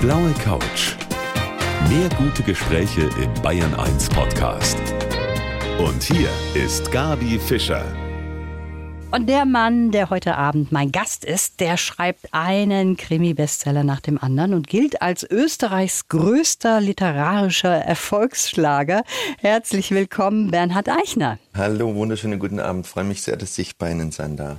blaue 0.00 0.32
Couch. 0.42 0.94
Mehr 1.90 2.08
gute 2.16 2.42
Gespräche 2.42 3.02
im 3.22 3.42
Bayern 3.42 3.74
1 3.74 4.08
Podcast. 4.08 4.78
Und 5.78 6.02
hier 6.02 6.30
ist 6.54 6.90
Gabi 6.90 7.38
Fischer. 7.38 7.84
Und 9.10 9.28
der 9.28 9.44
Mann, 9.44 9.90
der 9.90 10.08
heute 10.08 10.36
Abend 10.36 10.72
mein 10.72 10.90
Gast 10.90 11.24
ist, 11.24 11.60
der 11.60 11.76
schreibt 11.76 12.32
einen 12.32 12.96
Krimi-Bestseller 12.96 13.84
nach 13.84 14.00
dem 14.00 14.16
anderen 14.16 14.54
und 14.54 14.68
gilt 14.68 15.02
als 15.02 15.22
Österreichs 15.22 16.08
größter 16.08 16.80
literarischer 16.80 17.74
Erfolgsschlager. 17.74 19.02
Herzlich 19.38 19.90
willkommen, 19.90 20.50
Bernhard 20.50 20.88
Eichner. 20.88 21.38
Hallo, 21.52 21.96
wunderschönen 21.96 22.38
guten 22.38 22.60
Abend. 22.60 22.86
Freue 22.86 23.02
mich 23.02 23.22
sehr, 23.22 23.36
dass 23.36 23.58
ich 23.58 23.76
bei 23.76 23.90
Ihnen 23.90 24.12
sein 24.12 24.36
darf. 24.36 24.58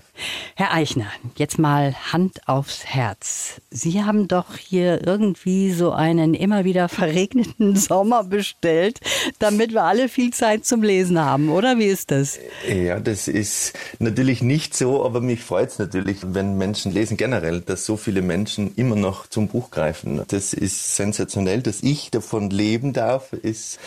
Herr 0.56 0.74
Eichner, 0.74 1.08
jetzt 1.38 1.58
mal 1.58 1.96
Hand 2.12 2.48
aufs 2.50 2.86
Herz. 2.86 3.62
Sie 3.72 4.04
haben 4.04 4.28
doch 4.28 4.58
hier 4.58 5.08
irgendwie 5.08 5.72
so 5.72 5.94
einen 5.94 6.34
immer 6.34 6.66
wieder 6.66 6.90
verregneten 6.90 7.76
Sommer 7.78 8.26
bestellt, 8.26 9.00
damit 9.40 9.72
wir 9.72 9.84
alle 9.84 10.10
viel 10.10 10.32
Zeit 10.34 10.66
zum 10.66 10.84
Lesen 10.84 11.18
haben, 11.18 11.50
oder? 11.50 11.80
Wie 11.80 11.86
ist 11.86 12.12
das? 12.12 12.38
Ja, 12.68 13.00
das 13.00 13.30
ist 13.30 13.74
natürlich 14.00 14.42
nicht 14.44 14.76
so, 14.76 15.06
aber 15.06 15.22
mich 15.22 15.40
freut 15.40 15.70
es 15.70 15.80
natürlich, 15.80 16.18
wenn 16.22 16.58
Menschen 16.58 16.92
lesen 16.92 17.16
generell, 17.16 17.62
dass 17.62 17.86
so 17.86 17.96
viele 17.96 18.22
Menschen 18.22 18.76
immer 18.76 18.98
noch 18.98 19.28
zum 19.28 19.48
Buch 19.48 19.72
greifen. 19.72 20.22
Das 20.28 20.54
ist 20.54 20.98
sensationell, 20.98 21.62
dass 21.62 21.82
ich 21.82 22.12
davon 22.12 22.50
leben 22.50 22.92
darf, 22.92 23.32
ist 23.32 23.80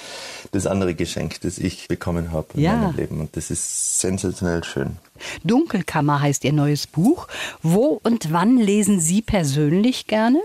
das 0.53 0.67
andere 0.67 0.95
Geschenk, 0.95 1.43
das 1.43 1.59
ich 1.59 1.87
bekommen 1.87 2.33
habe 2.33 2.47
ja. 2.55 2.94
Leben. 2.95 3.21
Und 3.21 3.37
das 3.37 3.51
ist 3.51 4.01
sensationell 4.01 4.65
schön. 4.65 4.97
Dunkelkammer 5.45 6.21
heißt 6.21 6.45
Ihr 6.45 6.53
neues 6.53 6.87
Buch. 6.87 7.29
Wo 7.63 8.01
und 8.03 8.33
wann 8.33 8.57
lesen 8.57 9.01
Sie 9.01 9.23
persönlich 9.23 10.07
gerne? 10.07 10.41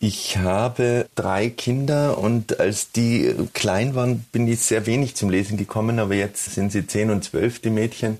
Ich 0.00 0.36
habe 0.36 1.08
drei 1.16 1.50
Kinder 1.50 2.18
und 2.18 2.60
als 2.60 2.92
die 2.92 3.34
klein 3.52 3.96
waren, 3.96 4.24
bin 4.30 4.46
ich 4.46 4.60
sehr 4.60 4.86
wenig 4.86 5.16
zum 5.16 5.28
Lesen 5.28 5.56
gekommen, 5.56 5.98
aber 5.98 6.14
jetzt 6.14 6.54
sind 6.54 6.70
sie 6.70 6.86
zehn 6.86 7.10
und 7.10 7.24
zwölf, 7.24 7.58
die 7.58 7.70
Mädchen. 7.70 8.18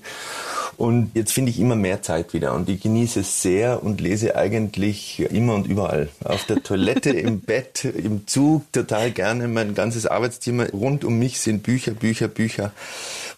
Und 0.79 1.11
jetzt 1.13 1.33
finde 1.33 1.51
ich 1.51 1.59
immer 1.59 1.75
mehr 1.75 2.01
Zeit 2.01 2.33
wieder 2.33 2.53
und 2.53 2.69
ich 2.69 2.79
genieße 2.79 3.19
es 3.19 3.41
sehr 3.41 3.83
und 3.83 3.99
lese 3.99 4.37
eigentlich 4.37 5.19
immer 5.29 5.55
und 5.55 5.67
überall. 5.67 6.07
Auf 6.23 6.45
der 6.45 6.63
Toilette, 6.63 7.09
im 7.09 7.41
Bett, 7.41 7.83
im 7.83 8.27
Zug, 8.27 8.71
total 8.71 9.11
gerne. 9.11 9.49
Mein 9.49 9.75
ganzes 9.75 10.05
Arbeitszimmer 10.05 10.69
rund 10.69 11.03
um 11.03 11.19
mich 11.19 11.41
sind 11.41 11.63
Bücher, 11.63 11.91
Bücher, 11.91 12.29
Bücher. 12.29 12.71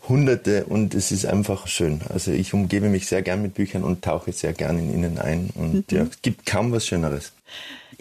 Hunderte 0.08 0.66
und 0.66 0.94
es 0.94 1.12
ist 1.12 1.26
einfach 1.26 1.66
schön. 1.66 2.02
Also 2.10 2.32
ich 2.32 2.54
umgebe 2.54 2.90
mich 2.90 3.08
sehr 3.08 3.24
gern 3.24 3.42
mit 3.42 3.56
Büchern 3.56 3.84
und 3.84 4.04
tauche 4.04 4.32
sehr 4.34 4.54
gern 4.54 4.78
in 4.78 4.94
ihnen 4.94 5.18
ein 5.18 5.50
und 5.56 5.92
mhm. 5.92 5.98
ja, 5.98 6.04
es 6.04 6.22
gibt 6.22 6.46
kaum 6.46 6.72
was 6.72 6.86
Schöneres. 6.86 7.32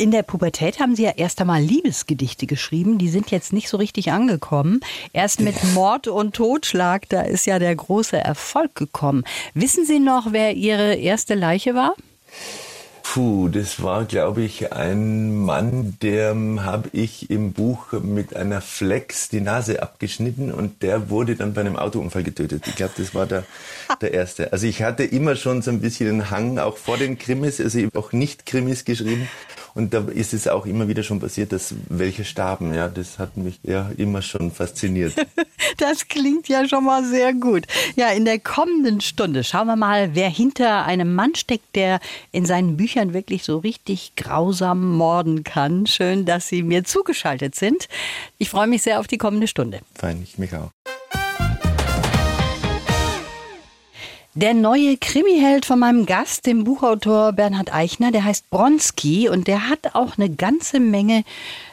In 0.01 0.13
der 0.13 0.23
Pubertät 0.23 0.81
haben 0.81 0.97
Sie 0.97 1.03
ja 1.03 1.13
erst 1.15 1.43
einmal 1.43 1.61
Liebesgedichte 1.61 2.47
geschrieben. 2.47 2.97
Die 2.97 3.11
sind 3.11 3.31
jetzt 3.31 3.53
nicht 3.53 3.69
so 3.69 3.77
richtig 3.77 4.11
angekommen. 4.13 4.81
Erst 5.13 5.43
mit 5.43 5.63
Mord 5.75 6.09
und 6.09 6.35
Totschlag, 6.35 7.07
da 7.11 7.21
ist 7.21 7.45
ja 7.45 7.59
der 7.59 7.77
große 7.77 8.17
Erfolg 8.17 8.75
gekommen. 8.75 9.25
Wissen 9.53 9.85
Sie 9.85 9.99
noch, 9.99 10.33
wer 10.33 10.55
Ihre 10.55 10.95
erste 10.95 11.35
Leiche 11.35 11.75
war? 11.75 11.97
Puh, 13.03 13.49
das 13.49 13.83
war, 13.83 14.07
glaube 14.07 14.41
ich, 14.43 14.73
ein 14.73 15.35
Mann, 15.35 15.99
der 16.01 16.35
habe 16.61 16.89
ich 16.93 17.29
im 17.29 17.53
Buch 17.53 17.93
mit 17.93 18.35
einer 18.37 18.63
Flex 18.63 19.29
die 19.29 19.41
Nase 19.41 19.83
abgeschnitten 19.83 20.51
und 20.51 20.83
der 20.83 21.11
wurde 21.11 21.37
dann 21.37 21.53
bei 21.53 21.61
einem 21.61 21.77
Autounfall 21.77 22.23
getötet. 22.23 22.63
Ich 22.69 22.77
glaube, 22.77 22.93
das 22.97 23.15
war 23.15 23.27
der, 23.27 23.45
der 24.01 24.15
erste. 24.15 24.53
Also 24.53 24.67
ich 24.67 24.83
hatte 24.83 25.03
immer 25.03 25.37
schon 25.37 25.61
so 25.61 25.71
ein 25.71 25.81
bisschen 25.81 26.07
den 26.07 26.31
Hang, 26.31 26.59
auch 26.59 26.79
vor 26.79 26.97
den 26.97 27.19
Krimis, 27.19 27.61
also 27.61 27.79
ich 27.79 27.87
habe 27.87 27.99
auch 27.99 28.13
nicht 28.13 28.47
Krimis 28.47 28.87
geschrieben 28.87 29.29
und 29.75 29.95
da 29.95 30.01
ist 30.13 30.35
es 30.35 30.49
auch 30.49 30.67
immer 30.67 30.89
wieder 30.89 31.03
schon 31.03 31.21
passiert, 31.21 31.53
dass 31.53 31.75
welche 31.89 32.25
starben. 32.25 32.75
Ja, 32.75 32.89
das 32.89 33.19
hat 33.19 33.37
mich 33.37 33.61
ja 33.63 33.91
immer 33.97 34.23
schon 34.23 34.51
fasziniert. 34.51 35.15
das 35.79 36.09
klingt 36.09 36.49
ja 36.49 36.69
schon 36.69 36.85
mal 36.85 37.05
sehr 37.05 37.33
gut. 37.33 37.67
Ja, 37.97 38.09
in 38.09 38.25
der 38.25 38.39
kommenden 38.39 39.01
Stunde 39.01 39.45
schauen 39.45 39.67
wir 39.67 39.77
mal, 39.77 40.15
wer 40.15 40.29
hinter 40.29 40.85
einem 40.85 41.15
Mann 41.15 41.35
steckt, 41.35 41.77
der 41.77 42.01
in 42.33 42.47
seinen 42.47 42.77
Büchern 42.77 43.15
wirklich 43.15 43.45
so 43.45 43.59
richtig 43.59 44.13
grausam 44.17 44.97
morden 44.97 45.45
kann. 45.45 45.87
Schön, 45.87 46.25
dass 46.25 46.49
Sie 46.49 46.63
mir 46.63 46.85
zugeschaltet 46.85 47.55
sind. 47.55 47.89
Ich 48.39 48.51
freue 48.51 48.67
mich 48.67 48.83
sehr 48.83 49.01
auf 49.01 49.07
die 49.07 49.19
kommende 49.19 49.47
Stunde. 49.47 49.81
Fein, 49.95 50.23
ich 50.23 50.39
mich 50.39 50.55
auch. 50.55 50.71
Der 54.41 54.55
neue 54.55 54.97
Krimiheld 54.97 55.67
von 55.67 55.79
meinem 55.79 56.07
Gast, 56.07 56.47
dem 56.47 56.65
Buchautor 56.65 57.33
Bernhard 57.35 57.75
Eichner, 57.75 58.11
der 58.11 58.25
heißt 58.25 58.49
Bronski 58.49 59.29
und 59.29 59.47
der 59.47 59.69
hat 59.69 59.95
auch 59.95 60.17
eine 60.17 60.31
ganze 60.31 60.81
Menge 60.81 61.25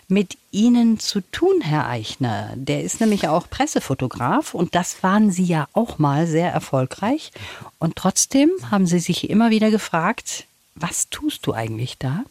mit 0.10 0.38
Ihnen 0.52 1.00
zu 1.00 1.22
tun, 1.32 1.62
Herr 1.62 1.88
Eichner. 1.88 2.52
Der 2.56 2.84
ist 2.84 3.00
nämlich 3.00 3.30
auch 3.30 3.50
Pressefotograf 3.50 4.54
und 4.54 4.76
das 4.76 5.02
waren 5.02 5.32
Sie 5.32 5.46
ja 5.46 5.70
auch 5.72 5.98
mal 5.98 6.28
sehr 6.28 6.52
erfolgreich. 6.52 7.32
Und 7.80 7.96
trotzdem 7.96 8.50
haben 8.70 8.86
Sie 8.86 9.00
sich 9.00 9.30
immer 9.30 9.50
wieder 9.50 9.72
gefragt, 9.72 10.44
was 10.76 11.10
tust 11.10 11.48
du 11.48 11.54
eigentlich 11.54 11.98
da? 11.98 12.26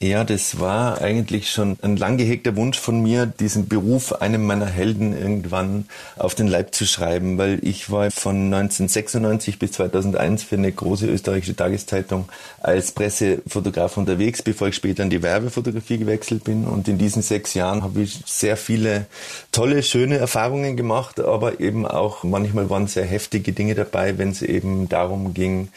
Ja, 0.00 0.22
das 0.22 0.60
war 0.60 1.00
eigentlich 1.00 1.50
schon 1.50 1.76
ein 1.82 1.96
lang 1.96 2.18
gehegter 2.18 2.54
Wunsch 2.54 2.78
von 2.78 3.02
mir, 3.02 3.26
diesen 3.26 3.66
Beruf 3.66 4.12
einem 4.12 4.46
meiner 4.46 4.66
Helden 4.66 5.12
irgendwann 5.12 5.88
auf 6.16 6.36
den 6.36 6.46
Leib 6.46 6.72
zu 6.72 6.86
schreiben, 6.86 7.36
weil 7.36 7.58
ich 7.62 7.90
war 7.90 8.08
von 8.12 8.54
1996 8.54 9.58
bis 9.58 9.72
2001 9.72 10.44
für 10.44 10.54
eine 10.54 10.70
große 10.70 11.08
österreichische 11.08 11.56
Tageszeitung 11.56 12.28
als 12.60 12.92
Pressefotograf 12.92 13.96
unterwegs, 13.96 14.40
bevor 14.40 14.68
ich 14.68 14.76
später 14.76 15.02
in 15.02 15.10
die 15.10 15.24
Werbefotografie 15.24 15.98
gewechselt 15.98 16.44
bin. 16.44 16.64
Und 16.68 16.86
in 16.86 16.96
diesen 16.98 17.22
sechs 17.22 17.54
Jahren 17.54 17.82
habe 17.82 18.02
ich 18.02 18.20
sehr 18.24 18.56
viele 18.56 19.06
tolle, 19.50 19.82
schöne 19.82 20.18
Erfahrungen 20.18 20.76
gemacht, 20.76 21.18
aber 21.18 21.58
eben 21.58 21.84
auch 21.84 22.22
manchmal 22.22 22.70
waren 22.70 22.86
sehr 22.86 23.04
heftige 23.04 23.50
Dinge 23.50 23.74
dabei, 23.74 24.16
wenn 24.16 24.30
es 24.30 24.42
eben 24.42 24.88
darum 24.88 25.34
ging, 25.34 25.70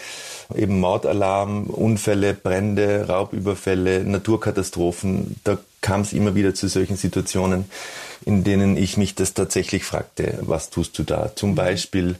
eben 0.55 0.79
Mordalarm, 0.79 1.65
Unfälle, 1.65 2.33
Brände, 2.33 3.07
Raubüberfälle, 3.07 4.03
Naturkatastrophen. 4.03 5.35
Da 5.43 5.57
kam 5.81 6.01
es 6.01 6.13
immer 6.13 6.35
wieder 6.35 6.53
zu 6.53 6.67
solchen 6.67 6.95
Situationen, 6.95 7.65
in 8.25 8.43
denen 8.43 8.77
ich 8.77 8.97
mich 8.97 9.15
das 9.15 9.33
tatsächlich 9.33 9.83
fragte, 9.83 10.37
was 10.41 10.69
tust 10.69 10.97
du 10.99 11.03
da? 11.03 11.31
Zum 11.35 11.55
Beispiel, 11.55 12.17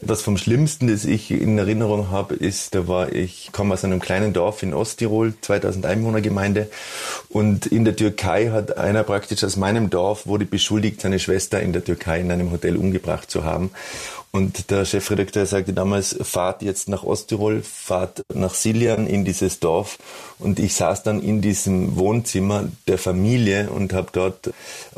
was 0.00 0.22
vom 0.22 0.38
Schlimmsten, 0.38 0.88
das 0.88 1.04
ich 1.04 1.30
in 1.30 1.58
Erinnerung 1.58 2.10
habe, 2.10 2.34
ist, 2.34 2.74
da 2.74 2.88
war 2.88 3.12
ich, 3.12 3.50
komme 3.52 3.74
aus 3.74 3.84
einem 3.84 4.00
kleinen 4.00 4.32
Dorf 4.32 4.62
in 4.62 4.72
Osttirol, 4.72 5.34
2000 5.40 5.84
Einwohnergemeinde, 5.84 6.70
und 7.28 7.66
in 7.66 7.84
der 7.84 7.96
Türkei 7.96 8.50
hat 8.50 8.78
einer 8.78 9.04
praktisch 9.04 9.44
aus 9.44 9.56
meinem 9.56 9.90
Dorf 9.90 10.26
wurde 10.26 10.46
beschuldigt, 10.46 11.02
seine 11.02 11.18
Schwester 11.18 11.60
in 11.60 11.72
der 11.72 11.84
Türkei 11.84 12.20
in 12.20 12.32
einem 12.32 12.50
Hotel 12.50 12.76
umgebracht 12.76 13.30
zu 13.30 13.44
haben. 13.44 13.70
Und 14.34 14.70
der 14.70 14.86
Chefredakteur 14.86 15.44
sagte 15.44 15.74
damals, 15.74 16.16
fahrt 16.22 16.62
jetzt 16.62 16.88
nach 16.88 17.04
Osttirol, 17.04 17.60
fahrt 17.62 18.24
nach 18.32 18.54
Siljan 18.54 19.06
in 19.06 19.26
dieses 19.26 19.60
Dorf. 19.60 19.98
Und 20.38 20.58
ich 20.58 20.74
saß 20.74 21.02
dann 21.02 21.20
in 21.20 21.42
diesem 21.42 21.96
Wohnzimmer 21.96 22.66
der 22.88 22.96
Familie 22.96 23.68
und 23.68 23.92
habe 23.92 24.08
dort 24.10 24.50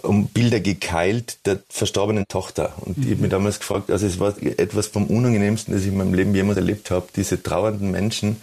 um 0.03 0.29
Bilder 0.29 0.61
gekeilt 0.61 1.39
der 1.47 1.59
verstorbenen 1.69 2.27
Tochter. 2.29 2.75
Und 2.83 2.97
ich 2.99 3.11
habe 3.11 3.23
mich 3.23 3.31
damals 3.31 3.59
gefragt, 3.59 3.91
also 3.91 4.07
es 4.07 4.21
war 4.21 4.41
etwas 4.41 4.87
vom 4.87 5.07
Unangenehmsten, 5.07 5.75
das 5.75 5.83
ich 5.83 5.89
in 5.89 5.97
meinem 5.97 6.15
Leben 6.15 6.33
jemals 6.33 6.57
erlebt 6.57 6.93
habe, 6.93 7.09
diese 7.17 7.43
trauernden 7.43 7.91
Menschen 7.91 8.37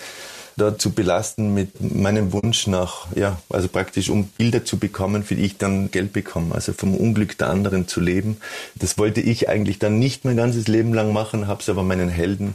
da 0.61 0.77
zu 0.77 0.91
belasten 0.91 1.53
mit 1.53 1.81
meinem 1.81 2.33
Wunsch 2.33 2.67
nach, 2.67 3.07
ja, 3.15 3.37
also 3.49 3.67
praktisch 3.67 4.09
um 4.09 4.25
Bilder 4.25 4.63
zu 4.63 4.77
bekommen, 4.77 5.23
für 5.23 5.35
die 5.35 5.43
ich 5.43 5.57
dann 5.57 5.89
Geld 5.89 6.13
bekomme, 6.13 6.53
also 6.53 6.71
vom 6.73 6.95
Unglück 6.95 7.37
der 7.37 7.49
anderen 7.49 7.87
zu 7.87 7.99
leben. 7.99 8.37
Das 8.75 8.97
wollte 8.97 9.21
ich 9.21 9.49
eigentlich 9.49 9.79
dann 9.79 9.97
nicht 9.97 10.23
mein 10.23 10.37
ganzes 10.37 10.67
Leben 10.67 10.93
lang 10.93 11.13
machen, 11.13 11.47
habe 11.47 11.61
es 11.61 11.69
aber 11.69 11.83
meinen 11.83 12.09
Helden 12.09 12.53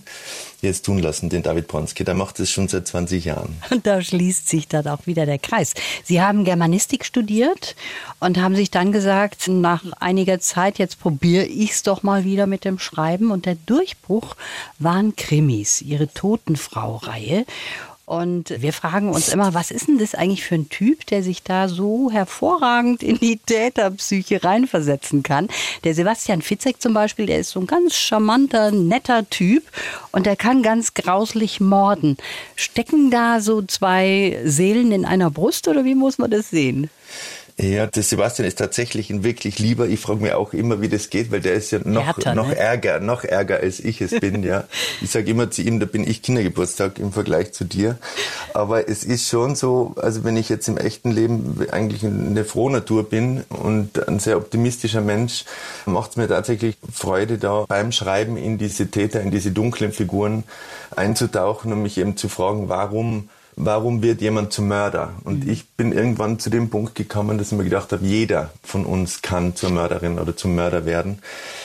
jetzt 0.62 0.86
tun 0.86 0.98
lassen, 0.98 1.28
den 1.28 1.42
David 1.42 1.68
Bronski. 1.68 2.04
Der 2.04 2.14
macht 2.14 2.40
es 2.40 2.50
schon 2.50 2.68
seit 2.68 2.86
20 2.86 3.24
Jahren. 3.24 3.56
Und 3.70 3.86
da 3.86 4.00
schließt 4.00 4.48
sich 4.48 4.68
dann 4.68 4.86
auch 4.86 5.06
wieder 5.06 5.26
der 5.26 5.38
Kreis. 5.38 5.74
Sie 6.04 6.22
haben 6.22 6.44
Germanistik 6.44 7.04
studiert 7.04 7.76
und 8.20 8.38
haben 8.38 8.56
sich 8.56 8.70
dann 8.70 8.92
gesagt, 8.92 9.48
nach 9.48 9.84
einiger 10.00 10.41
Zeit, 10.41 10.78
jetzt 10.78 11.00
probiere 11.00 11.44
ich 11.44 11.72
es 11.72 11.82
doch 11.82 12.02
mal 12.02 12.24
wieder 12.24 12.47
mit 12.47 12.64
dem 12.64 12.78
Schreiben. 12.78 13.30
Und 13.30 13.47
der 13.47 13.56
Durchbruch 13.66 14.36
waren 14.78 15.16
Krimis, 15.16 15.82
ihre 15.82 16.12
Totenfrau-Reihe. 16.12 17.44
Und 18.06 18.62
wir 18.62 18.72
fragen 18.72 19.10
uns 19.10 19.30
immer, 19.30 19.53
was 19.53 19.72
ist 19.72 19.88
denn 19.88 19.98
das 19.98 20.14
eigentlich 20.14 20.44
für 20.44 20.54
ein 20.54 20.68
Typ, 20.68 21.06
der 21.06 21.24
sich 21.24 21.42
da 21.42 21.68
so 21.68 22.08
hervorragend 22.08 23.03
in 23.03 23.18
die 23.18 23.36
Täterpsyche 23.36 24.44
reinversetzen 24.44 25.24
kann? 25.24 25.48
Der 25.82 25.92
Sebastian 25.92 26.41
Fitzek 26.41 26.80
zum 26.80 26.94
Beispiel, 26.94 27.26
der 27.26 27.41
ist 27.41 27.50
so 27.50 27.58
ein 27.58 27.66
ganz 27.66 27.97
charmanter, 27.97 28.70
netter 28.70 29.28
Typ 29.28 29.64
und 30.12 30.24
der 30.24 30.36
kann 30.36 30.62
ganz 30.62 30.94
grauslich 30.94 31.58
morden. 31.58 32.16
Stecken 32.54 33.10
da 33.10 33.41
so 33.41 33.60
zwei 33.62 34.41
Seelen 34.44 34.92
in 34.92 35.04
einer 35.04 35.32
Brust 35.32 35.66
oder 35.66 35.84
wie 35.84 35.97
muss 35.97 36.18
man 36.18 36.30
das 36.30 36.48
sehen? 36.48 36.88
Ja, 37.58 37.86
der 37.86 38.03
Sebastian 38.03 38.47
ist 38.47 38.58
tatsächlich 38.58 39.08
ein 39.08 39.24
wirklich 39.24 39.58
lieber. 39.58 39.88
Ich 39.88 40.00
frage 40.00 40.20
mich 40.20 40.34
auch 40.34 40.53
immer, 40.53 40.82
wie 40.82 40.91
das 40.91 41.08
geht, 41.08 41.30
weil 41.32 41.41
der 41.41 41.54
ist 41.54 41.70
ja 41.70 41.78
noch, 41.82 42.04
Härter, 42.04 42.34
noch 42.34 42.48
ne? 42.48 42.56
ärger, 42.56 43.00
noch 43.00 43.24
ärger 43.24 43.60
als 43.60 43.80
ich 43.80 44.03
es 44.03 44.10
bin, 44.20 44.42
ja. 44.42 44.64
Ich 45.00 45.10
sage 45.10 45.30
immer 45.30 45.50
zu 45.50 45.62
ihm, 45.62 45.80
da 45.80 45.86
bin 45.86 46.06
ich 46.06 46.20
Kindergeburtstag 46.20 46.98
im 46.98 47.12
Vergleich 47.12 47.53
zu 47.53 47.64
dir. 47.64 47.97
Aber 48.53 48.91
es 48.91 49.04
ist 49.04 49.28
schon 49.28 49.54
so, 49.54 49.94
also 49.97 50.22
wenn 50.22 50.36
ich 50.36 50.50
jetzt 50.50 50.68
im 50.68 50.76
echten 50.76 51.10
Leben 51.10 51.66
eigentlich 51.70 52.04
eine 52.04 52.44
Frohnatur 52.44 53.08
bin 53.08 53.44
und 53.48 54.06
ein 54.06 54.18
sehr 54.18 54.36
optimistischer 54.36 55.00
Mensch, 55.00 55.47
macht 55.86 56.10
es 56.10 56.16
mir 56.16 56.28
tatsächlich 56.28 56.76
Freude, 56.92 57.38
da 57.38 57.64
beim 57.66 57.91
Schreiben 57.91 58.36
in 58.36 58.59
diese 58.59 58.91
Täter, 58.91 59.22
in 59.22 59.30
diese 59.30 59.50
dunklen 59.50 59.92
Figuren 59.92 60.44
einzutauchen 60.94 61.72
und 61.72 61.82
mich 61.82 61.97
eben 61.97 62.18
zu 62.18 62.28
fragen, 62.28 62.68
warum 62.68 63.30
warum 63.56 64.03
wird 64.03 64.20
jemand 64.20 64.53
zum 64.53 64.68
Mörder? 64.68 65.14
Und 65.24 65.44
mhm. 65.44 65.50
ich 65.50 65.66
bin 65.70 65.92
irgendwann 65.92 66.38
zu 66.38 66.50
dem 66.50 66.68
Punkt 66.68 66.94
gekommen, 66.94 67.38
dass 67.38 67.53
ich 67.53 67.58
mir 67.58 67.64
gedacht 67.64 67.91
habe, 67.91 68.04
jeder 68.04 68.50
von 68.62 68.84
uns 68.84 69.22
kann 69.22 69.56
zur 69.56 69.70
Mörderin 69.70 70.18
oder 70.18 70.36
zum 70.36 70.54
Mörder 70.54 70.84
werden, 70.84 71.20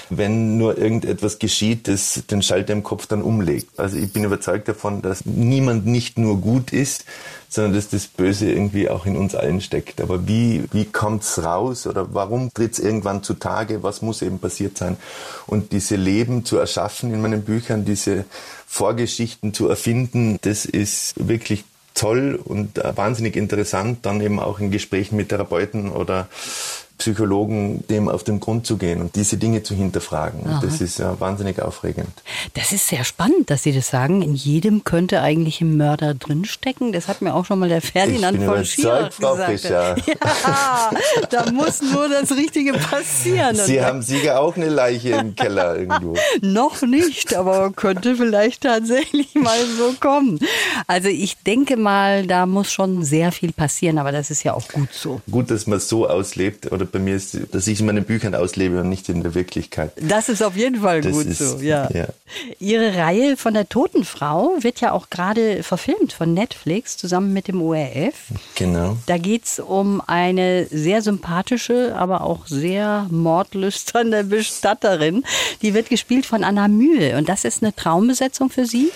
wenn 0.09 0.57
nur 0.57 0.77
irgendetwas 0.77 1.37
geschieht, 1.37 1.89
das 1.89 2.23
den 2.31 2.41
Schalter 2.41 2.71
im 2.71 2.83
Kopf 2.83 3.07
dann 3.07 3.21
umlegt. 3.21 3.77
Also 3.77 3.97
ich 3.97 4.11
bin 4.13 4.23
überzeugt 4.23 4.69
davon, 4.69 5.01
dass 5.01 5.25
niemand 5.25 5.85
nicht 5.85 6.17
nur 6.17 6.37
gut 6.37 6.71
ist, 6.71 7.03
sondern 7.49 7.73
dass 7.73 7.89
das 7.89 8.07
Böse 8.07 8.49
irgendwie 8.49 8.89
auch 8.89 9.05
in 9.05 9.17
uns 9.17 9.35
allen 9.35 9.59
steckt. 9.59 9.99
Aber 9.99 10.25
wie, 10.25 10.63
wie 10.71 10.85
kommt's 10.85 11.43
raus 11.43 11.85
oder 11.85 12.13
warum 12.13 12.53
tritt's 12.53 12.79
irgendwann 12.79 13.21
zutage? 13.21 13.83
Was 13.83 14.01
muss 14.01 14.21
eben 14.21 14.39
passiert 14.39 14.77
sein? 14.77 14.95
Und 15.47 15.73
diese 15.73 15.97
Leben 15.97 16.45
zu 16.45 16.57
erschaffen 16.57 17.13
in 17.13 17.21
meinen 17.21 17.43
Büchern, 17.43 17.83
diese 17.83 18.23
Vorgeschichten 18.65 19.53
zu 19.53 19.67
erfinden, 19.67 20.37
das 20.41 20.63
ist 20.63 21.15
wirklich 21.27 21.65
toll 21.93 22.39
und 22.43 22.77
äh, 22.77 22.95
wahnsinnig 22.95 23.35
interessant, 23.35 24.05
dann 24.05 24.21
eben 24.21 24.39
auch 24.39 24.59
in 24.59 24.71
Gesprächen 24.71 25.15
mit 25.15 25.29
Therapeuten 25.29 25.91
oder 25.91 26.27
Psychologen 27.01 27.83
dem 27.89 28.07
auf 28.07 28.23
den 28.23 28.39
Grund 28.39 28.67
zu 28.67 28.77
gehen 28.77 29.01
und 29.01 29.15
diese 29.15 29.37
Dinge 29.37 29.63
zu 29.63 29.73
hinterfragen. 29.73 30.47
Aha. 30.47 30.61
Das 30.63 30.81
ist 30.81 30.99
ja 30.99 31.19
wahnsinnig 31.19 31.59
aufregend. 31.59 32.11
Das 32.53 32.71
ist 32.71 32.87
sehr 32.87 33.03
spannend, 33.03 33.49
dass 33.49 33.63
Sie 33.63 33.71
das 33.71 33.89
sagen. 33.89 34.21
In 34.21 34.35
jedem 34.35 34.83
könnte 34.83 35.21
eigentlich 35.21 35.61
ein 35.61 35.77
Mörder 35.77 36.13
drinstecken. 36.13 36.91
Das 36.91 37.07
hat 37.07 37.23
mir 37.23 37.33
auch 37.33 37.45
schon 37.45 37.57
mal 37.57 37.69
der 37.69 37.81
Ferdinand 37.81 38.39
von 38.43 38.63
Schirach 38.63 39.09
gesagt. 39.09 39.49
Fischer. 39.49 39.95
Ja, 40.51 40.91
da 41.29 41.51
muss 41.51 41.81
nur 41.81 42.07
das 42.09 42.31
Richtige 42.31 42.73
passieren. 42.73 43.55
Sie 43.55 43.77
und 43.77 43.85
haben 43.85 44.01
sicher 44.01 44.39
auch 44.39 44.55
eine 44.55 44.69
Leiche 44.69 45.09
im 45.09 45.35
Keller 45.35 45.77
irgendwo. 45.77 46.15
Noch 46.41 46.81
nicht, 46.81 47.35
aber 47.35 47.71
könnte 47.71 48.15
vielleicht 48.15 48.63
tatsächlich 48.63 49.33
mal 49.35 49.59
so 49.77 49.93
kommen. 49.99 50.39
Also 50.87 51.09
ich 51.09 51.37
denke 51.43 51.77
mal, 51.77 52.27
da 52.27 52.45
muss 52.45 52.71
schon 52.71 53.03
sehr 53.03 53.31
viel 53.31 53.53
passieren, 53.53 53.97
aber 53.97 54.11
das 54.11 54.29
ist 54.31 54.43
ja 54.43 54.53
auch 54.53 54.67
gut 54.67 54.93
so. 54.93 55.21
Gut, 55.29 55.49
dass 55.51 55.67
man 55.67 55.77
es 55.77 55.89
so 55.89 56.07
auslebt 56.07 56.71
oder 56.71 56.85
bei 56.91 56.99
mir 56.99 57.15
ist, 57.15 57.37
dass 57.51 57.67
ich 57.67 57.75
es 57.75 57.79
in 57.79 57.85
meinen 57.85 58.03
Büchern 58.03 58.35
auslebe 58.35 58.79
und 58.79 58.89
nicht 58.89 59.09
in 59.09 59.23
der 59.23 59.35
Wirklichkeit. 59.35 59.91
Das 59.99 60.29
ist 60.29 60.41
auf 60.41 60.55
jeden 60.55 60.81
Fall 60.81 61.01
das 61.01 61.11
gut 61.11 61.25
ist, 61.25 61.39
so, 61.39 61.57
ja. 61.57 61.89
ja. 61.91 62.07
Ihre 62.59 62.95
Reihe 62.95 63.37
von 63.37 63.53
der 63.53 63.67
Toten 63.69 64.05
Frau 64.05 64.55
wird 64.59 64.81
ja 64.81 64.91
auch 64.91 65.09
gerade 65.09 65.63
verfilmt 65.63 66.13
von 66.13 66.33
Netflix 66.33 66.97
zusammen 66.97 67.33
mit 67.33 67.47
dem 67.47 67.61
ORF. 67.61 68.15
Genau. 68.55 68.97
Da 69.05 69.17
geht 69.17 69.45
es 69.45 69.59
um 69.59 70.01
eine 70.05 70.67
sehr 70.67 71.01
sympathische, 71.01 71.95
aber 71.95 72.21
auch 72.21 72.47
sehr 72.47 73.07
mordlüsterne 73.09 74.23
Bestatterin. 74.31 75.23
Die 75.61 75.73
wird 75.73 75.89
gespielt 75.89 76.25
von 76.25 76.43
Anna 76.43 76.67
Mühe. 76.67 77.17
Und 77.17 77.29
das 77.29 77.45
ist 77.45 77.63
eine 77.63 77.75
Traumbesetzung 77.75 78.49
für 78.49 78.65
Sie? 78.65 78.91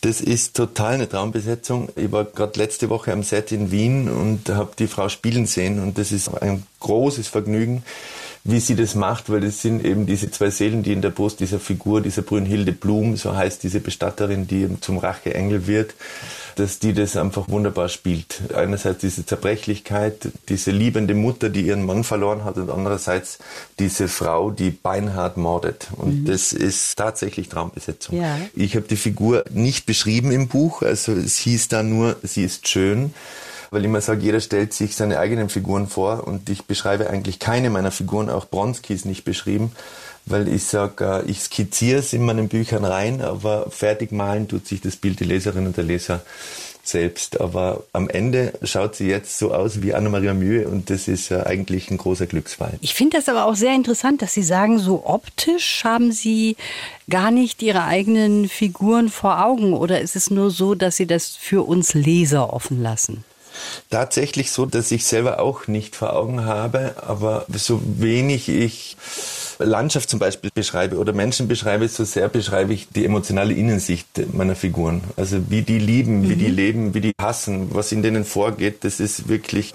Das 0.00 0.20
ist 0.20 0.54
total 0.54 0.94
eine 0.94 1.08
Traumbesetzung. 1.08 1.88
Ich 1.96 2.12
war 2.12 2.24
gerade 2.24 2.58
letzte 2.58 2.88
Woche 2.88 3.12
am 3.12 3.24
Set 3.24 3.50
in 3.50 3.72
Wien 3.72 4.08
und 4.08 4.48
habe 4.48 4.70
die 4.78 4.86
Frau 4.86 5.08
spielen 5.08 5.46
sehen 5.46 5.82
und 5.82 5.98
das 5.98 6.12
ist 6.12 6.28
ein 6.28 6.64
großes 6.78 7.26
Vergnügen, 7.26 7.82
wie 8.44 8.60
sie 8.60 8.76
das 8.76 8.94
macht, 8.94 9.30
weil 9.30 9.40
das 9.40 9.62
sind 9.62 9.84
eben 9.84 10.06
diese 10.06 10.30
zwei 10.30 10.50
Seelen, 10.50 10.82
die 10.82 10.92
in 10.92 11.02
der 11.02 11.10
Brust 11.10 11.40
dieser 11.40 11.58
Figur, 11.58 12.00
dieser 12.00 12.22
Brünnhilde 12.22 12.72
Blum, 12.72 13.16
so 13.16 13.36
heißt 13.36 13.62
diese 13.62 13.80
Bestatterin, 13.80 14.46
die 14.46 14.62
eben 14.62 14.80
zum 14.80 14.98
Racheengel 14.98 15.66
wird, 15.66 15.94
dass 16.56 16.78
die 16.78 16.92
das 16.92 17.16
einfach 17.16 17.48
wunderbar 17.48 17.88
spielt. 17.88 18.40
Einerseits 18.54 19.00
diese 19.00 19.24
Zerbrechlichkeit, 19.24 20.28
diese 20.48 20.70
liebende 20.70 21.14
Mutter, 21.14 21.50
die 21.50 21.62
ihren 21.62 21.84
Mann 21.84 22.04
verloren 22.04 22.44
hat 22.44 22.56
und 22.56 22.70
andererseits 22.70 23.38
diese 23.78 24.08
Frau, 24.08 24.50
die 24.50 24.70
beinhart 24.70 25.36
mordet. 25.36 25.88
Und 25.96 26.22
mhm. 26.22 26.24
das 26.24 26.52
ist 26.52 26.96
tatsächlich 26.96 27.48
Traumbesetzung. 27.48 28.20
Ja. 28.20 28.38
Ich 28.54 28.74
habe 28.76 28.86
die 28.88 28.96
Figur 28.96 29.44
nicht 29.50 29.86
beschrieben 29.86 30.32
im 30.32 30.48
Buch, 30.48 30.82
also 30.82 31.12
es 31.12 31.38
hieß 31.38 31.68
da 31.68 31.82
nur, 31.82 32.16
sie 32.22 32.44
ist 32.44 32.68
schön 32.68 33.14
weil 33.70 33.80
ich 33.80 33.86
immer 33.86 34.00
sage, 34.00 34.22
jeder 34.22 34.40
stellt 34.40 34.72
sich 34.72 34.96
seine 34.96 35.18
eigenen 35.18 35.48
Figuren 35.48 35.86
vor 35.86 36.26
und 36.26 36.48
ich 36.48 36.64
beschreibe 36.64 37.10
eigentlich 37.10 37.38
keine 37.38 37.70
meiner 37.70 37.90
Figuren, 37.90 38.30
auch 38.30 38.46
Bronski 38.46 38.94
ist 38.94 39.06
nicht 39.06 39.24
beschrieben, 39.24 39.72
weil 40.26 40.48
ich 40.48 40.64
sage, 40.64 41.22
äh, 41.26 41.30
ich 41.30 41.40
skizziere 41.40 42.00
es 42.00 42.12
in 42.12 42.24
meinen 42.24 42.48
Büchern 42.48 42.84
rein, 42.84 43.20
aber 43.20 43.70
fertig 43.70 44.12
malen 44.12 44.48
tut 44.48 44.66
sich 44.66 44.80
das 44.80 44.96
Bild 44.96 45.20
die 45.20 45.24
Leserin 45.24 45.66
und 45.66 45.76
der 45.76 45.84
Leser 45.84 46.22
selbst. 46.88 47.40
Aber 47.40 47.84
am 47.92 48.08
Ende 48.08 48.54
schaut 48.62 48.96
sie 48.96 49.08
jetzt 49.08 49.38
so 49.38 49.52
aus 49.52 49.82
wie 49.82 49.94
Anna-Maria 49.94 50.34
Mühe 50.34 50.66
und 50.66 50.90
das 50.90 51.06
ist 51.06 51.28
ja 51.28 51.46
eigentlich 51.46 51.90
ein 51.90 51.98
großer 51.98 52.26
Glücksfall. 52.26 52.78
Ich 52.80 52.94
finde 52.94 53.18
das 53.18 53.28
aber 53.28 53.44
auch 53.44 53.54
sehr 53.54 53.74
interessant, 53.74 54.22
dass 54.22 54.34
Sie 54.34 54.42
sagen, 54.42 54.78
so 54.78 55.04
optisch 55.04 55.84
haben 55.84 56.12
Sie 56.12 56.56
gar 57.08 57.30
nicht 57.30 57.62
Ihre 57.62 57.84
eigenen 57.84 58.48
Figuren 58.48 59.08
vor 59.08 59.44
Augen 59.44 59.74
oder 59.74 60.00
ist 60.00 60.16
es 60.16 60.30
nur 60.30 60.50
so, 60.50 60.74
dass 60.74 60.96
Sie 60.96 61.06
das 61.06 61.36
für 61.36 61.66
uns 61.66 61.94
Leser 61.94 62.52
offen 62.52 62.82
lassen? 62.82 63.24
Tatsächlich 63.90 64.50
so, 64.50 64.66
dass 64.66 64.90
ich 64.90 65.04
selber 65.04 65.40
auch 65.40 65.66
nicht 65.66 65.96
vor 65.96 66.14
Augen 66.14 66.44
habe, 66.44 66.94
aber 67.06 67.46
so 67.52 67.80
wenig 67.84 68.48
ich 68.48 68.96
Landschaft 69.58 70.08
zum 70.08 70.18
Beispiel 70.18 70.50
beschreibe 70.54 70.96
oder 70.98 71.12
Menschen 71.12 71.48
beschreibe, 71.48 71.88
so 71.88 72.04
sehr 72.04 72.28
beschreibe 72.28 72.72
ich 72.72 72.88
die 72.88 73.04
emotionale 73.04 73.54
Innensicht 73.54 74.06
meiner 74.32 74.54
Figuren. 74.54 75.02
Also 75.16 75.50
wie 75.50 75.62
die 75.62 75.78
lieben, 75.78 76.20
mhm. 76.20 76.28
wie 76.28 76.36
die 76.36 76.48
mhm. 76.48 76.56
leben, 76.56 76.94
wie 76.94 77.00
die 77.00 77.12
hassen, 77.20 77.74
was 77.74 77.92
in 77.92 78.02
denen 78.02 78.24
vorgeht, 78.24 78.84
das 78.84 79.00
ist 79.00 79.28
wirklich 79.28 79.74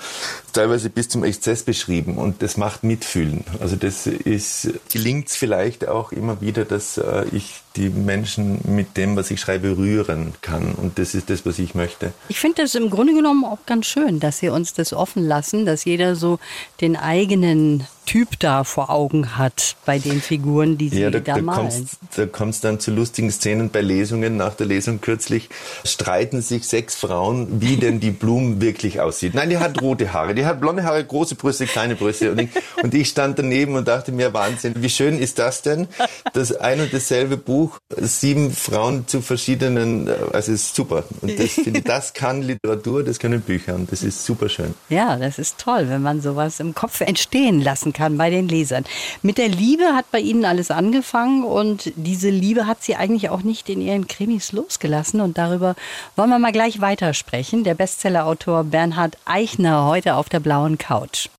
teilweise 0.53 0.89
bis 0.89 1.09
zum 1.09 1.23
Exzess 1.23 1.63
beschrieben 1.63 2.17
und 2.17 2.41
das 2.41 2.57
macht 2.57 2.83
mitfühlen. 2.83 3.43
Also 3.59 3.75
das 3.75 4.07
ist, 4.07 4.69
gelingt 4.91 5.29
es 5.29 5.35
vielleicht 5.35 5.87
auch 5.87 6.11
immer 6.11 6.39
wieder, 6.41 6.65
dass 6.65 6.97
äh, 6.97 7.25
ich 7.31 7.62
die 7.75 7.89
Menschen 7.89 8.59
mit 8.63 8.97
dem, 8.97 9.15
was 9.15 9.31
ich 9.31 9.39
schreibe, 9.39 9.77
rühren 9.77 10.33
kann. 10.41 10.73
Und 10.73 10.99
das 10.99 11.15
ist 11.15 11.29
das, 11.29 11.45
was 11.45 11.59
ich 11.59 11.75
möchte. 11.75 12.13
Ich 12.29 12.39
finde 12.39 12.61
das 12.61 12.75
im 12.75 12.89
Grunde 12.89 13.13
genommen 13.13 13.45
auch 13.45 13.65
ganz 13.65 13.87
schön, 13.87 14.19
dass 14.19 14.39
Sie 14.39 14.49
uns 14.49 14.73
das 14.73 14.93
offen 14.93 15.25
lassen, 15.25 15.65
dass 15.65 15.85
jeder 15.85 16.15
so 16.15 16.39
den 16.81 16.95
eigenen 16.95 17.85
Typ 18.05 18.37
da 18.39 18.65
vor 18.65 18.89
Augen 18.89 19.37
hat 19.37 19.77
bei 19.85 19.97
den 19.97 20.21
Figuren, 20.21 20.77
die 20.77 20.89
sie 20.89 21.01
ja, 21.01 21.09
da, 21.09 21.19
da, 21.19 21.35
da 21.35 21.41
malen. 21.41 21.87
da 22.15 22.25
kommt 22.25 22.53
es 22.53 22.59
dann 22.59 22.79
zu 22.79 22.91
lustigen 22.91 23.31
Szenen 23.31 23.69
bei 23.69 23.81
Lesungen. 23.81 24.35
Nach 24.35 24.53
der 24.55 24.67
Lesung 24.67 24.99
kürzlich 24.99 25.49
streiten 25.85 26.41
sich 26.41 26.67
sechs 26.67 26.95
Frauen, 26.95 27.61
wie 27.61 27.77
denn 27.77 28.01
die 28.01 28.11
Blume 28.11 28.59
wirklich 28.59 28.99
aussieht. 28.99 29.33
Nein, 29.33 29.49
die 29.49 29.57
hat 29.57 29.81
rote 29.81 30.11
Haare, 30.11 30.35
die 30.35 30.45
hat 30.45 30.59
blonde 30.59 30.83
Haare, 30.83 31.03
große 31.03 31.35
Brüste, 31.35 31.65
kleine 31.65 31.95
Brüste. 31.95 32.31
Und 32.31 32.41
ich, 32.41 32.49
und 32.83 32.93
ich 32.93 33.07
stand 33.07 33.39
daneben 33.39 33.75
und 33.75 33.87
dachte 33.87 34.11
mir, 34.11 34.33
Wahnsinn, 34.33 34.73
wie 34.77 34.89
schön 34.89 35.17
ist 35.17 35.39
das 35.39 35.61
denn, 35.61 35.87
dass 36.33 36.53
ein 36.53 36.81
und 36.81 36.93
dasselbe 36.93 37.37
Buch 37.37 37.62
sieben 37.97 38.51
Frauen 38.51 39.07
zu 39.07 39.21
verschiedenen, 39.21 40.09
also 40.09 40.51
es 40.51 40.63
ist 40.63 40.75
super. 40.75 41.03
Und 41.21 41.39
das, 41.39 41.59
das 41.83 42.13
kann 42.13 42.41
Literatur, 42.41 43.03
das 43.03 43.19
können 43.19 43.41
Bücher 43.41 43.75
und 43.75 43.91
das 43.91 44.03
ist 44.03 44.25
super 44.25 44.49
schön. 44.49 44.73
Ja, 44.89 45.17
das 45.17 45.39
ist 45.39 45.57
toll, 45.57 45.89
wenn 45.89 46.01
man 46.01 46.21
sowas 46.21 46.59
im 46.59 46.73
Kopf 46.73 47.01
entstehen 47.01 47.61
lassen 47.61 47.93
kann 47.93 48.17
bei 48.17 48.29
den 48.29 48.47
Lesern. 48.47 48.83
Mit 49.21 49.37
der 49.37 49.49
Liebe 49.49 49.83
hat 49.93 50.09
bei 50.11 50.19
Ihnen 50.19 50.45
alles 50.45 50.71
angefangen 50.71 51.43
und 51.43 51.91
diese 51.95 52.29
Liebe 52.29 52.67
hat 52.67 52.83
Sie 52.83 52.95
eigentlich 52.95 53.29
auch 53.29 53.43
nicht 53.43 53.69
in 53.69 53.81
Ihren 53.81 54.07
Krimis 54.07 54.51
losgelassen 54.51 55.21
und 55.21 55.37
darüber 55.37 55.75
wollen 56.15 56.29
wir 56.29 56.39
mal 56.39 56.51
gleich 56.51 56.81
weitersprechen. 56.81 57.63
Der 57.63 57.75
Bestsellerautor 57.75 58.63
Bernhard 58.63 59.17
Eichner 59.25 59.85
heute 59.85 60.15
auf 60.15 60.29
der 60.29 60.39
blauen 60.39 60.77
Couch. 60.77 61.29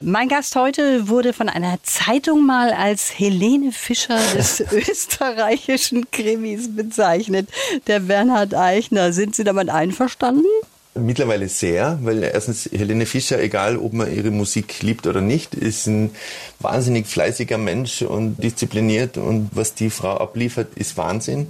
Mein 0.00 0.28
Gast 0.28 0.54
heute 0.54 1.08
wurde 1.08 1.32
von 1.32 1.48
einer 1.48 1.82
Zeitung 1.82 2.46
mal 2.46 2.70
als 2.70 3.18
Helene 3.18 3.72
Fischer 3.72 4.20
des 4.36 4.60
österreichischen 4.72 6.08
Krimis 6.12 6.72
bezeichnet. 6.76 7.48
Der 7.88 7.98
Bernhard 7.98 8.54
Eichner. 8.54 9.12
Sind 9.12 9.34
Sie 9.34 9.42
damit 9.42 9.70
einverstanden? 9.70 10.46
Mittlerweile 11.00 11.48
sehr, 11.48 11.98
weil 12.02 12.22
erstens 12.22 12.68
Helene 12.70 13.06
Fischer, 13.06 13.40
egal 13.40 13.76
ob 13.76 13.92
man 13.92 14.14
ihre 14.14 14.30
Musik 14.30 14.82
liebt 14.82 15.06
oder 15.06 15.20
nicht, 15.20 15.54
ist 15.54 15.86
ein 15.86 16.10
wahnsinnig 16.60 17.06
fleißiger 17.06 17.58
Mensch 17.58 18.02
und 18.02 18.42
diszipliniert 18.42 19.16
und 19.16 19.50
was 19.52 19.74
die 19.74 19.90
Frau 19.90 20.16
abliefert, 20.16 20.68
ist 20.74 20.96
Wahnsinn. 20.96 21.48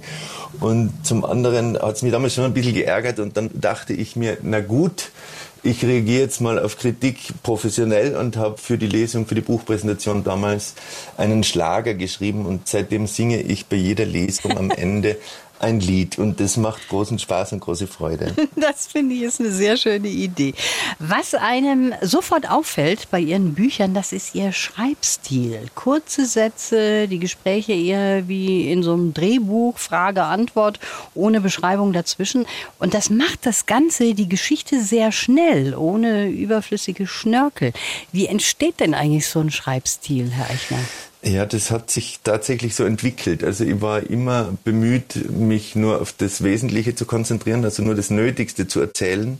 Und 0.59 0.93
zum 1.03 1.25
anderen 1.25 1.77
hat 1.77 1.95
es 1.95 2.01
mich 2.01 2.11
damals 2.11 2.33
schon 2.33 2.45
ein 2.45 2.53
bisschen 2.53 2.73
geärgert 2.73 3.19
und 3.19 3.37
dann 3.37 3.49
dachte 3.53 3.93
ich 3.93 4.15
mir, 4.15 4.37
na 4.41 4.59
gut, 4.61 5.11
ich 5.61 5.83
reagiere 5.83 6.21
jetzt 6.21 6.39
mal 6.39 6.57
auf 6.57 6.77
Kritik 6.77 7.17
professionell 7.43 8.15
und 8.15 8.37
habe 8.37 8.57
für 8.57 8.77
die 8.77 8.87
Lesung, 8.87 9.25
für 9.25 9.35
die 9.35 9.41
Buchpräsentation 9.41 10.23
damals 10.23 10.73
einen 11.17 11.43
Schlager 11.43 11.95
geschrieben 11.95 12.45
und 12.45 12.67
seitdem 12.67 13.07
singe 13.07 13.41
ich 13.41 13.65
bei 13.65 13.75
jeder 13.75 14.05
Lesung 14.05 14.57
am 14.57 14.71
Ende 14.71 15.17
ein 15.59 15.79
Lied 15.79 16.17
und 16.17 16.39
das 16.39 16.57
macht 16.57 16.87
großen 16.89 17.19
Spaß 17.19 17.53
und 17.53 17.59
große 17.59 17.87
Freude. 17.87 18.33
Das 18.55 18.87
finde 18.87 19.15
ich 19.15 19.21
ist 19.21 19.39
eine 19.39 19.51
sehr 19.51 19.77
schöne 19.77 20.07
Idee. 20.07 20.53
Was 20.99 21.33
einem 21.33 21.93
sofort 22.01 22.49
auffällt 22.49 23.09
bei 23.09 23.19
Ihren 23.19 23.53
Büchern, 23.53 23.93
das 23.93 24.11
ist 24.11 24.35
Ihr 24.35 24.51
Schreibstil. 24.51 25.67
Kurze 25.75 26.25
Sätze, 26.25 27.07
die 27.07 27.19
Gespräche 27.19 27.73
eher 27.73 28.27
wie 28.27 28.69
in 28.71 28.83
so 28.83 28.93
einem 28.93 29.13
Drehbuch, 29.13 29.77
Frage, 29.77 30.23
Antwort, 30.23 30.79
ohne 31.13 31.41
Beschreibung 31.41 31.93
dazwischen. 31.93 32.45
Und 32.79 32.93
das 32.93 33.09
macht 33.09 33.45
das 33.45 33.65
Ganze, 33.65 34.13
die 34.13 34.29
Geschichte 34.29 34.81
sehr 34.81 35.11
schnell, 35.11 35.75
ohne 35.75 36.27
überflüssige 36.27 37.07
Schnörkel. 37.07 37.71
Wie 38.11 38.25
entsteht 38.25 38.79
denn 38.79 38.93
eigentlich 38.93 39.27
so 39.27 39.39
ein 39.39 39.51
Schreibstil, 39.51 40.29
Herr 40.31 40.49
Eichner? 40.49 40.79
Ja, 41.21 41.45
das 41.45 41.69
hat 41.69 41.91
sich 41.91 42.21
tatsächlich 42.23 42.75
so 42.75 42.85
entwickelt. 42.85 43.43
Also 43.43 43.65
ich 43.65 43.81
war 43.81 44.03
immer 44.03 44.57
bemüht, 44.63 45.29
mich 45.29 45.75
nur 45.75 46.01
auf 46.01 46.13
das 46.13 46.43
Wesentliche 46.43 46.95
zu 46.95 47.05
konzentrieren, 47.05 47.65
also 47.65 47.83
nur 47.83 47.93
das 47.93 48.09
Nötigste 48.09 48.67
zu 48.67 48.79
erzählen. 48.79 49.39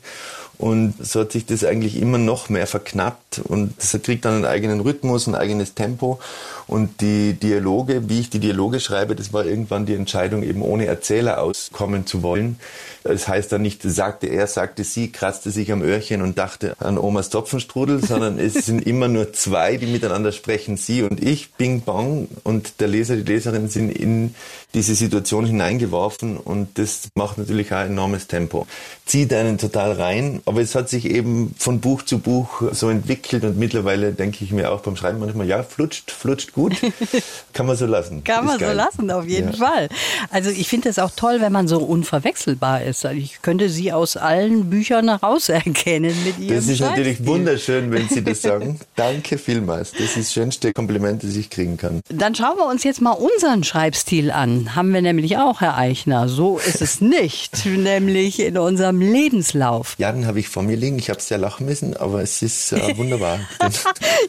Und 0.60 0.94
so 1.00 1.22
hat 1.22 1.32
sich 1.32 1.46
das 1.46 1.64
eigentlich 1.64 1.96
immer 2.02 2.18
noch 2.18 2.50
mehr 2.50 2.68
verknappt 2.68 3.40
und 3.40 3.76
das 3.78 3.98
kriegt 4.04 4.26
dann 4.26 4.34
einen 4.34 4.46
eigenen 4.46 4.82
Rhythmus, 4.82 5.26
ein 5.26 5.34
eigenes 5.34 5.74
Tempo. 5.74 6.20
Und 6.68 7.00
die 7.00 7.34
Dialoge, 7.34 8.10
wie 8.10 8.20
ich 8.20 8.30
die 8.30 8.40
Dialoge 8.40 8.82
schreibe, 8.82 9.16
das 9.16 9.32
war 9.32 9.46
irgendwann 9.46 9.86
die 9.86 9.96
Entscheidung, 9.96 10.44
eben 10.44 10.62
ohne 10.62 10.86
Erzähler 10.86 11.42
auskommen 11.42 12.06
zu 12.06 12.24
wollen. 12.24 12.60
Das 13.04 13.28
heißt 13.28 13.52
dann 13.54 13.62
nicht, 13.62 13.82
sagte 13.84 14.28
er, 14.28 14.46
sagte 14.48 14.84
sie, 14.84 15.12
kratzte 15.12 15.50
sich 15.50 15.72
am 15.72 15.82
Öhrchen 15.82 16.22
und 16.22 16.38
dachte 16.38 16.76
an 16.80 16.98
Omas 16.98 17.30
Topfenstrudel, 17.30 18.06
sondern 18.06 18.38
es 18.38 18.54
sind 18.66 18.86
immer 18.86 19.08
nur 19.08 19.32
zwei, 19.32 19.78
die 19.78 19.88
miteinander 19.88 20.34
sprechen, 20.34 20.76
sie 20.76 21.04
und 21.04 21.24
ich, 21.24 21.54
Bing 21.54 21.82
Bong. 21.82 22.28
Und 22.44 22.82
der 22.82 22.90
Leser, 22.90 23.16
die 23.16 23.24
Leserin 23.24 23.70
sind 23.70 23.90
in 23.90 24.36
diese 24.74 24.94
Situation 24.94 25.46
hineingeworfen 25.46 26.38
und 26.38 26.78
das 26.78 27.10
macht 27.16 27.40
natürlich 27.40 27.72
auch 27.72 27.78
ein 27.78 27.92
enormes 27.92 28.28
Tempo. 28.28 28.68
Zieht 29.06 29.34
einen 29.34 29.58
total 29.58 29.94
rein, 29.94 30.42
aber 30.50 30.62
es 30.62 30.74
hat 30.74 30.90
sich 30.90 31.06
eben 31.06 31.54
von 31.58 31.80
Buch 31.80 32.02
zu 32.02 32.18
Buch 32.18 32.64
so 32.72 32.90
entwickelt 32.90 33.44
und 33.44 33.58
mittlerweile 33.60 34.14
denke 34.14 34.44
ich 34.44 34.52
mir 34.52 34.72
auch 34.72 34.82
beim 34.82 34.96
Schreiben 34.96 35.20
manchmal, 35.20 35.48
ja, 35.48 35.62
flutscht, 35.62 36.10
flutscht 36.10 36.54
gut. 36.54 36.76
Kann 37.54 37.68
man 37.68 37.78
so 37.78 37.86
lassen. 37.86 38.24
Kann 38.24 38.46
man 38.46 38.60
so 38.60 38.66
lassen, 38.66 39.12
auf 39.12 39.28
jeden 39.28 39.52
ja. 39.52 39.58
Fall. 39.58 39.90
Also 40.32 40.50
ich 40.50 40.68
finde 40.68 40.90
es 40.90 40.98
auch 40.98 41.12
toll, 41.16 41.38
wenn 41.40 41.52
man 41.52 41.68
so 41.68 41.78
unverwechselbar 41.78 42.82
ist. 42.84 43.06
Also 43.06 43.20
ich 43.20 43.44
könnte 43.44 43.70
Sie 43.70 43.94
aus 43.94 44.18
allen 44.18 44.72
Büchern 44.72 45.10
herauserkennen 45.10 46.16
mit 46.26 46.40
Ihrem 46.40 46.56
Das 46.56 46.68
ist 46.68 46.82
natürlich 46.82 47.26
wunderschön, 47.26 47.92
wenn 47.92 48.10
Sie 48.10 48.24
das 48.24 48.42
sagen. 48.42 48.80
Danke 48.96 49.38
vielmals. 49.38 49.92
Das 49.92 50.02
ist 50.02 50.18
das 50.18 50.34
schönste 50.34 50.74
Kompliment, 50.74 51.22
das 51.22 51.36
ich 51.36 51.52
kriegen 51.52 51.78
kann. 51.78 52.02
Dann 52.10 52.34
schauen 52.34 52.58
wir 52.58 52.66
uns 52.66 52.84
jetzt 52.84 53.02
mal 53.02 53.12
unseren 53.12 53.64
Schreibstil 53.64 54.32
an 54.32 54.76
haben 54.76 54.94
wir 54.94 55.02
nämlich 55.02 55.38
auch, 55.38 55.62
Herr 55.62 55.78
Eichner. 55.78 56.28
So 56.28 56.58
ist 56.58 56.82
es 56.82 57.02
nicht, 57.02 57.66
nämlich 57.66 58.40
in 58.40 58.58
unserem 58.58 59.00
Lebenslauf. 59.00 59.96
Ja, 59.98 60.12
den 60.12 60.26
habe 60.26 60.39
ich 60.40 60.50
vor 60.50 60.64
mir 60.64 60.76
liegen. 60.76 60.98
Ich 61.00 61.10
habe 61.10 61.22
sehr 61.22 61.38
lachen 61.38 61.66
müssen, 61.66 61.96
aber 61.96 62.22
es 62.22 62.42
ist 62.42 62.72
äh, 62.72 62.98
wunderbar. 62.98 63.40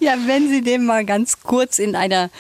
ja, 0.01 0.17
wenn 0.27 0.49
Sie 0.49 0.63
den 0.63 0.85
mal 0.87 1.05
ganz 1.05 1.41
kurz 1.43 1.79
in 1.79 1.97
einer 1.97 2.31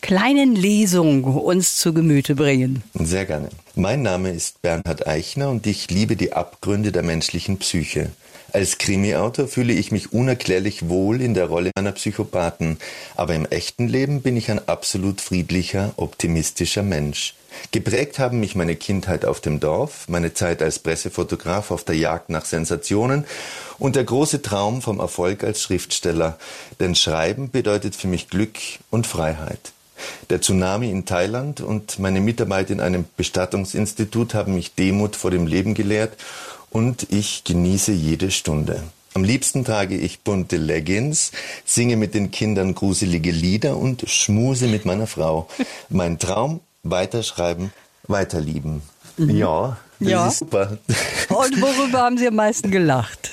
kleinen 0.00 0.54
Lesung 0.54 1.24
uns 1.24 1.76
zu 1.76 1.92
Gemüte 1.92 2.34
bringen. 2.34 2.82
Sehr 2.94 3.26
gerne. 3.26 3.48
Mein 3.74 4.02
Name 4.02 4.30
ist 4.30 4.62
Bernhard 4.62 5.06
Eichner 5.06 5.50
und 5.50 5.66
ich 5.66 5.90
liebe 5.90 6.16
die 6.16 6.32
Abgründe 6.32 6.92
der 6.92 7.02
menschlichen 7.02 7.58
Psyche. 7.58 8.10
Als 8.50 8.78
Krimi-Autor 8.78 9.46
fühle 9.46 9.74
ich 9.74 9.92
mich 9.92 10.12
unerklärlich 10.14 10.88
wohl 10.88 11.20
in 11.20 11.34
der 11.34 11.46
Rolle 11.46 11.70
einer 11.76 11.92
Psychopathen, 11.92 12.78
aber 13.14 13.34
im 13.34 13.44
echten 13.44 13.88
Leben 13.88 14.22
bin 14.22 14.38
ich 14.38 14.50
ein 14.50 14.66
absolut 14.68 15.20
friedlicher, 15.20 15.92
optimistischer 15.96 16.82
Mensch. 16.82 17.34
Geprägt 17.72 18.18
haben 18.18 18.40
mich 18.40 18.54
meine 18.54 18.76
Kindheit 18.76 19.26
auf 19.26 19.40
dem 19.40 19.60
Dorf, 19.60 20.08
meine 20.08 20.32
Zeit 20.32 20.62
als 20.62 20.78
Pressefotograf 20.78 21.70
auf 21.70 21.84
der 21.84 21.96
Jagd 21.96 22.30
nach 22.30 22.46
Sensationen 22.46 23.26
und 23.78 23.96
der 23.96 24.04
große 24.04 24.40
Traum 24.40 24.80
vom 24.80 24.98
Erfolg 24.98 25.44
als 25.44 25.60
Schriftsteller, 25.60 26.38
denn 26.80 26.94
Schreiben 26.94 27.50
bedeutet 27.50 27.94
für 27.94 28.08
mich 28.08 28.30
Glück 28.30 28.56
und 28.90 29.06
Freiheit. 29.06 29.72
Der 30.30 30.40
Tsunami 30.40 30.90
in 30.90 31.04
Thailand 31.04 31.60
und 31.60 31.98
meine 31.98 32.20
Mitarbeit 32.20 32.70
in 32.70 32.80
einem 32.80 33.04
Bestattungsinstitut 33.16 34.32
haben 34.32 34.54
mich 34.54 34.74
Demut 34.74 35.16
vor 35.16 35.30
dem 35.30 35.46
Leben 35.46 35.74
gelehrt 35.74 36.16
und 36.70 37.06
ich 37.10 37.44
genieße 37.44 37.92
jede 37.92 38.30
Stunde. 38.30 38.82
Am 39.14 39.24
liebsten 39.24 39.64
trage 39.64 39.96
ich 39.96 40.20
bunte 40.20 40.56
Leggings, 40.56 41.32
singe 41.64 41.96
mit 41.96 42.14
den 42.14 42.30
Kindern 42.30 42.74
gruselige 42.74 43.30
Lieder 43.30 43.76
und 43.76 44.08
schmuse 44.08 44.68
mit 44.68 44.84
meiner 44.84 45.06
Frau. 45.06 45.48
Mein 45.88 46.18
Traum, 46.18 46.60
weiterschreiben, 46.82 47.72
weiterlieben. 48.06 48.82
Mhm. 49.16 49.30
Ja, 49.30 49.78
das 49.98 50.08
ja. 50.08 50.28
ist 50.28 50.38
super. 50.38 50.78
Und 51.28 51.60
worüber 51.60 51.98
haben 52.02 52.18
Sie 52.18 52.28
am 52.28 52.36
meisten 52.36 52.70
gelacht? 52.70 53.30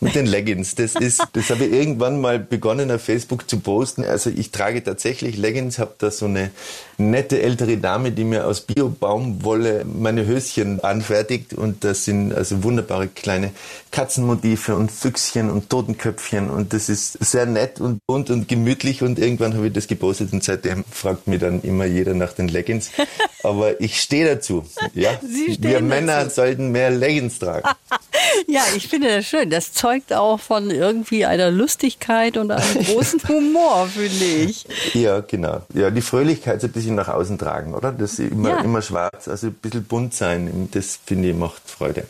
Mit 0.00 0.14
den 0.14 0.26
Leggings. 0.26 0.74
Das 0.74 0.94
ist, 0.94 1.22
das 1.32 1.50
habe 1.50 1.64
ich 1.64 1.72
irgendwann 1.72 2.20
mal 2.20 2.38
begonnen 2.38 2.90
auf 2.90 3.02
Facebook 3.02 3.48
zu 3.48 3.60
posten. 3.60 4.04
Also 4.04 4.30
ich 4.30 4.50
trage 4.50 4.82
tatsächlich 4.82 5.36
Leggings, 5.36 5.78
habe 5.78 5.94
da 5.98 6.10
so 6.10 6.26
eine 6.26 6.50
nette 6.98 7.40
ältere 7.40 7.76
Dame, 7.76 8.10
die 8.10 8.24
mir 8.24 8.46
aus 8.46 8.62
Bio-Baumwolle 8.62 9.84
meine 9.84 10.26
Höschen 10.26 10.82
anfertigt 10.82 11.54
und 11.54 11.84
das 11.84 12.04
sind 12.04 12.34
also 12.34 12.64
wunderbare 12.64 13.06
kleine 13.08 13.52
Katzenmotive 13.92 14.74
und 14.74 14.90
Füchschen 14.90 15.50
und 15.50 15.70
Totenköpfchen 15.70 16.50
und 16.50 16.72
das 16.72 16.88
ist 16.88 17.12
sehr 17.24 17.46
nett 17.46 17.80
und 17.80 18.04
bunt 18.06 18.30
und 18.30 18.48
gemütlich 18.48 19.02
und 19.02 19.18
irgendwann 19.18 19.54
habe 19.54 19.68
ich 19.68 19.72
das 19.72 19.86
gepostet 19.86 20.32
und 20.32 20.42
seitdem 20.42 20.84
fragt 20.90 21.28
mich 21.28 21.40
dann 21.40 21.62
immer 21.62 21.84
jeder 21.84 22.14
nach 22.14 22.32
den 22.32 22.48
Leggings. 22.48 22.90
Aber 23.44 23.80
ich 23.80 24.00
stehe 24.00 24.26
dazu. 24.26 24.64
Ja, 24.94 25.18
wir 25.22 25.80
Männer 25.80 26.24
dazu. 26.24 26.36
sollten 26.36 26.72
mehr 26.72 26.90
Leggings 26.90 27.38
tragen. 27.38 27.68
ja, 28.48 28.62
ich 28.76 28.88
finde 28.88 29.08
das 29.08 29.26
schön. 29.26 29.48
Das 29.50 29.72
zeugt 29.88 30.12
auch 30.12 30.38
von 30.38 30.70
irgendwie 30.70 31.24
einer 31.24 31.50
Lustigkeit 31.50 32.36
und 32.36 32.50
einem 32.50 32.84
großen 32.84 33.20
Humor, 33.26 33.86
finde 33.86 34.24
ich. 34.24 34.66
Ja, 34.92 35.20
genau. 35.20 35.62
Ja, 35.72 35.90
die 35.90 36.02
Fröhlichkeit 36.02 36.60
so 36.60 36.66
ein 36.66 36.72
bisschen 36.72 36.94
nach 36.94 37.08
außen 37.08 37.38
tragen, 37.38 37.74
oder? 37.74 37.90
Das 37.92 38.18
immer, 38.18 38.50
ja. 38.50 38.60
immer 38.60 38.82
schwarz, 38.82 39.28
also 39.28 39.46
ein 39.46 39.54
bisschen 39.54 39.84
bunt 39.84 40.12
sein, 40.12 40.68
das 40.72 40.98
finde 41.04 41.30
ich 41.30 41.36
macht 41.36 41.62
Freude. 41.64 42.06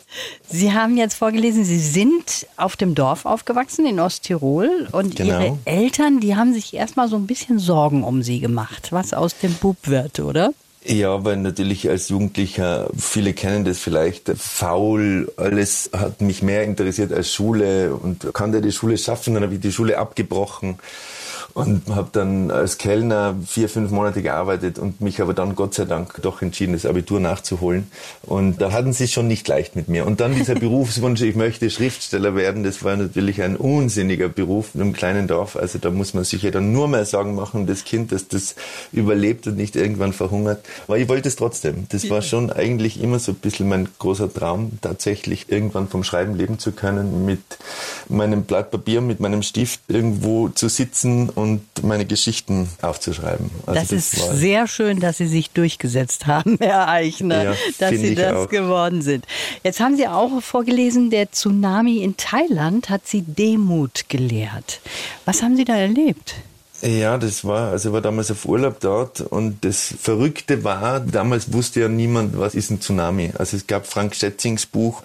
Sie 0.49 0.73
haben 0.73 0.97
jetzt 0.97 1.13
vorgelesen, 1.13 1.63
Sie 1.63 1.79
sind 1.79 2.47
auf 2.57 2.75
dem 2.75 2.95
Dorf 2.95 3.25
aufgewachsen 3.25 3.85
in 3.85 3.99
Osttirol 3.99 4.87
und 4.91 5.15
genau. 5.15 5.39
Ihre 5.39 5.57
Eltern, 5.63 6.19
die 6.19 6.35
haben 6.35 6.53
sich 6.53 6.73
erstmal 6.73 7.07
so 7.07 7.15
ein 7.15 7.27
bisschen 7.27 7.59
Sorgen 7.59 8.03
um 8.03 8.23
Sie 8.23 8.41
gemacht, 8.41 8.91
was 8.91 9.13
aus 9.13 9.37
dem 9.37 9.53
Bub 9.53 9.77
wird, 9.83 10.19
oder? 10.19 10.51
Ja, 10.85 11.25
weil 11.25 11.37
natürlich 11.37 11.89
als 11.89 12.07
Jugendlicher, 12.07 12.89
viele 12.97 13.33
kennen 13.33 13.65
das 13.65 13.79
vielleicht, 13.79 14.29
faul, 14.37 15.31
alles 15.35 15.89
hat 15.93 16.21
mich 16.21 16.41
mehr 16.41 16.63
interessiert 16.63 17.11
als 17.11 17.33
Schule. 17.33 17.93
Und 17.93 18.33
kann 18.33 18.53
der 18.53 18.61
die 18.61 18.71
Schule 18.71 18.97
schaffen, 18.97 19.33
dann 19.33 19.43
habe 19.43 19.55
ich 19.55 19.59
die 19.59 19.73
Schule 19.73 19.97
abgebrochen 19.97 20.79
und 21.53 21.83
habe 21.89 22.09
dann 22.11 22.51
als 22.51 22.77
Kellner 22.77 23.35
vier, 23.45 23.69
fünf 23.69 23.91
Monate 23.91 24.21
gearbeitet 24.21 24.79
und 24.79 25.01
mich 25.01 25.21
aber 25.21 25.33
dann 25.33 25.55
Gott 25.55 25.73
sei 25.73 25.85
Dank 25.85 26.19
doch 26.21 26.41
entschieden, 26.41 26.73
das 26.73 26.85
Abitur 26.85 27.19
nachzuholen. 27.19 27.91
Und 28.23 28.61
da 28.61 28.71
hatten 28.71 28.93
sie 28.93 29.05
es 29.05 29.11
schon 29.11 29.27
nicht 29.27 29.47
leicht 29.47 29.75
mit 29.75 29.89
mir. 29.89 30.05
Und 30.05 30.19
dann 30.19 30.35
dieser 30.35 30.55
Berufswunsch, 30.59 31.21
ich 31.21 31.35
möchte 31.35 31.69
Schriftsteller 31.69 32.35
werden, 32.35 32.63
das 32.63 32.83
war 32.83 32.95
natürlich 32.95 33.41
ein 33.41 33.55
unsinniger 33.55 34.29
Beruf 34.29 34.69
in 34.73 34.81
einem 34.81 34.93
kleinen 34.93 35.27
Dorf. 35.27 35.55
Also 35.55 35.79
da 35.79 35.89
muss 35.89 36.13
man 36.13 36.23
sich 36.23 36.43
ja 36.43 36.51
dann 36.51 36.71
nur 36.71 36.87
mehr 36.87 37.05
Sorgen 37.05 37.35
machen, 37.35 37.67
das 37.67 37.83
Kind, 37.83 38.11
dass 38.11 38.27
das 38.27 38.55
überlebt 38.91 39.47
und 39.47 39.57
nicht 39.57 39.75
irgendwann 39.75 40.13
verhungert. 40.13 40.65
Aber 40.87 40.97
ich 40.97 41.09
wollte 41.09 41.27
es 41.27 41.35
trotzdem. 41.35 41.87
Das 41.89 42.09
war 42.09 42.21
schon 42.21 42.51
eigentlich 42.51 43.01
immer 43.01 43.19
so 43.19 43.31
ein 43.31 43.35
bisschen 43.35 43.69
mein 43.69 43.87
großer 43.99 44.31
Traum, 44.31 44.71
tatsächlich 44.81 45.49
irgendwann 45.49 45.87
vom 45.87 46.03
Schreiben 46.03 46.35
leben 46.35 46.59
zu 46.59 46.71
können, 46.71 47.25
mit 47.25 47.41
meinem 48.07 48.43
Blatt 48.43 48.71
Papier, 48.71 49.01
mit 49.01 49.19
meinem 49.19 49.41
Stift 49.43 49.81
irgendwo 49.87 50.49
zu 50.49 50.69
sitzen 50.69 51.29
und 51.39 51.61
meine 51.83 52.05
Geschichten 52.05 52.69
aufzuschreiben. 52.81 53.49
Also 53.65 53.79
das, 53.79 53.89
das, 53.89 54.13
ist 54.13 54.39
sehr 54.39 54.67
schön, 54.67 54.99
dass 54.99 55.17
Sie 55.17 55.27
sich 55.27 55.49
durchgesetzt 55.51 56.27
haben, 56.27 56.57
Herr 56.61 56.87
Eichner, 56.87 57.43
ja, 57.43 57.53
dass 57.79 57.91
Sie 57.91 58.15
das 58.15 58.33
auch. 58.33 58.49
geworden 58.49 59.01
sind. 59.01 59.25
Jetzt 59.63 59.79
haben 59.79 59.95
Sie 59.95 60.07
auch 60.07 60.41
vorgelesen, 60.41 61.09
der 61.09 61.31
Tsunami 61.31 61.97
in 61.99 62.17
Thailand 62.17 62.89
hat 62.89 63.07
Sie 63.07 63.21
Demut 63.21 64.05
gelehrt. 64.09 64.81
Was 65.25 65.41
haben 65.41 65.55
Sie 65.55 65.65
da 65.65 65.75
erlebt? 65.75 66.35
Ja, 66.81 67.17
das 67.17 67.43
war, 67.43 67.71
also 67.71 67.89
ich 67.89 67.93
war 67.93 67.99
damals 67.99 68.31
auf 68.31 68.45
Urlaub 68.45 68.79
dort 68.79 69.19
und 69.19 69.65
das 69.65 69.93
Verrückte 69.99 70.63
war, 70.63 71.01
damals 71.01 71.51
wusste 71.51 71.81
ja 71.81 71.89
niemand, 71.89 72.37
was 72.39 72.55
ist 72.55 72.69
ein 72.69 72.79
Tsunami. 72.79 73.31
Also 73.37 73.57
es 73.57 73.67
gab 73.67 73.85
Frank 73.85 74.15
Schätzings 74.15 74.65
Buch, 74.65 75.03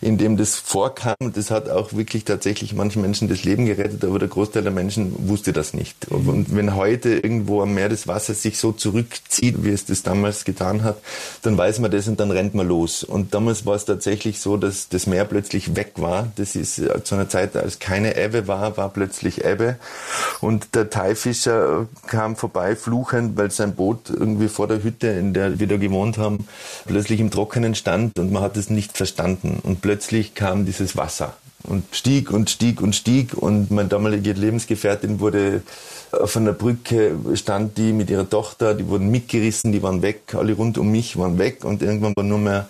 in 0.00 0.16
dem 0.16 0.36
das 0.36 0.54
vorkam. 0.54 1.16
Das 1.34 1.50
hat 1.50 1.70
auch 1.70 1.92
wirklich 1.92 2.24
tatsächlich 2.24 2.72
manchen 2.72 3.02
Menschen 3.02 3.26
das 3.26 3.42
Leben 3.42 3.66
gerettet, 3.66 4.04
aber 4.04 4.20
der 4.20 4.28
Großteil 4.28 4.62
der 4.62 4.70
Menschen 4.70 5.28
wusste 5.28 5.52
das 5.52 5.74
nicht. 5.74 6.06
Und 6.06 6.54
wenn 6.54 6.76
heute 6.76 7.14
irgendwo 7.14 7.62
am 7.62 7.74
Meer 7.74 7.88
das 7.88 8.06
Wasser 8.06 8.34
sich 8.34 8.56
so 8.56 8.70
zurückzieht, 8.70 9.64
wie 9.64 9.70
es 9.70 9.86
das 9.86 10.04
damals 10.04 10.44
getan 10.44 10.84
hat, 10.84 10.98
dann 11.42 11.58
weiß 11.58 11.80
man 11.80 11.90
das 11.90 12.06
und 12.06 12.20
dann 12.20 12.30
rennt 12.30 12.54
man 12.54 12.68
los. 12.68 13.02
Und 13.02 13.34
damals 13.34 13.66
war 13.66 13.74
es 13.74 13.84
tatsächlich 13.84 14.38
so, 14.38 14.56
dass 14.56 14.88
das 14.88 15.08
Meer 15.08 15.24
plötzlich 15.24 15.74
weg 15.74 15.94
war. 15.96 16.30
Das 16.36 16.54
ist 16.54 16.80
zu 17.02 17.16
einer 17.16 17.28
Zeit, 17.28 17.56
als 17.56 17.80
keine 17.80 18.16
Ebbe 18.16 18.46
war, 18.46 18.76
war 18.76 18.90
plötzlich 18.90 19.44
Ebbe. 19.44 19.78
Und 20.40 20.76
der 20.76 20.90
Teil 20.90 21.07
Haifischer 21.08 21.86
kam 22.06 22.36
vorbei, 22.36 22.76
fluchend, 22.76 23.36
weil 23.36 23.50
sein 23.50 23.74
Boot 23.74 24.10
irgendwie 24.10 24.48
vor 24.48 24.68
der 24.68 24.82
Hütte, 24.82 25.08
in 25.08 25.32
der 25.32 25.58
wir 25.58 25.66
da 25.66 25.76
gewohnt 25.76 26.18
haben, 26.18 26.46
plötzlich 26.86 27.20
im 27.20 27.30
Trockenen 27.30 27.74
stand 27.74 28.18
und 28.18 28.30
man 28.30 28.42
hat 28.42 28.56
es 28.56 28.68
nicht 28.68 28.96
verstanden. 28.96 29.60
Und 29.62 29.80
plötzlich 29.80 30.34
kam 30.34 30.66
dieses 30.66 30.96
Wasser 30.96 31.34
und 31.64 31.84
stieg 31.92 32.30
und 32.30 32.50
stieg 32.50 32.80
und 32.80 32.94
stieg. 32.94 33.34
Und 33.34 33.70
meine 33.70 33.88
damalige 33.88 34.32
Lebensgefährtin 34.32 35.20
wurde 35.20 35.62
auf 36.12 36.36
einer 36.36 36.52
Brücke 36.52 37.16
stand 37.34 37.76
die 37.76 37.92
mit 37.92 38.10
ihrer 38.10 38.28
Tochter, 38.28 38.74
die 38.74 38.88
wurden 38.88 39.10
mitgerissen, 39.10 39.72
die 39.72 39.82
waren 39.82 40.00
weg, 40.00 40.34
alle 40.34 40.54
rund 40.54 40.78
um 40.78 40.90
mich 40.90 41.16
waren 41.16 41.38
weg. 41.38 41.64
Und 41.64 41.82
irgendwann 41.82 42.14
war 42.16 42.24
nur 42.24 42.38
mehr, 42.38 42.68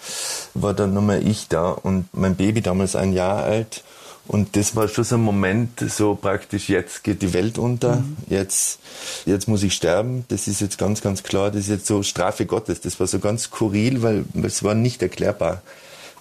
war 0.54 0.75
dann 0.75 0.95
nur 0.95 1.02
mehr 1.02 1.23
ich 1.23 1.49
da. 1.49 1.71
Und 1.71 2.09
mein 2.12 2.37
Baby 2.37 2.61
damals 2.61 2.97
ein 2.97 3.12
Jahr 3.12 3.45
alt 3.45 3.83
und 4.28 4.56
das 4.56 4.76
war 4.76 4.88
schon 4.88 5.04
so 5.04 5.14
ein 5.16 5.23
Moment, 5.23 5.80
so 5.80 6.14
praktisch, 6.14 6.68
jetzt 6.68 7.02
geht 7.02 7.23
die 7.23 7.32
Welt 7.32 7.56
unter, 7.56 7.97
mhm. 7.97 8.18
jetzt, 8.28 8.78
jetzt 9.25 9.49
muss 9.49 9.62
ich 9.62 9.73
sterben. 9.73 10.26
Das 10.28 10.47
ist 10.47 10.61
jetzt 10.61 10.76
ganz, 10.76 11.00
ganz 11.00 11.23
klar, 11.23 11.50
das 11.50 11.62
ist 11.62 11.68
jetzt 11.70 11.87
so 11.87 12.02
Strafe 12.02 12.44
Gottes. 12.44 12.82
Das 12.82 13.00
war 13.00 13.06
so 13.06 13.20
ganz 13.20 13.44
skurril, 13.44 14.02
weil 14.02 14.26
es 14.42 14.62
war 14.62 14.75
nicht 14.75 15.00
erklärbar. 15.00 15.62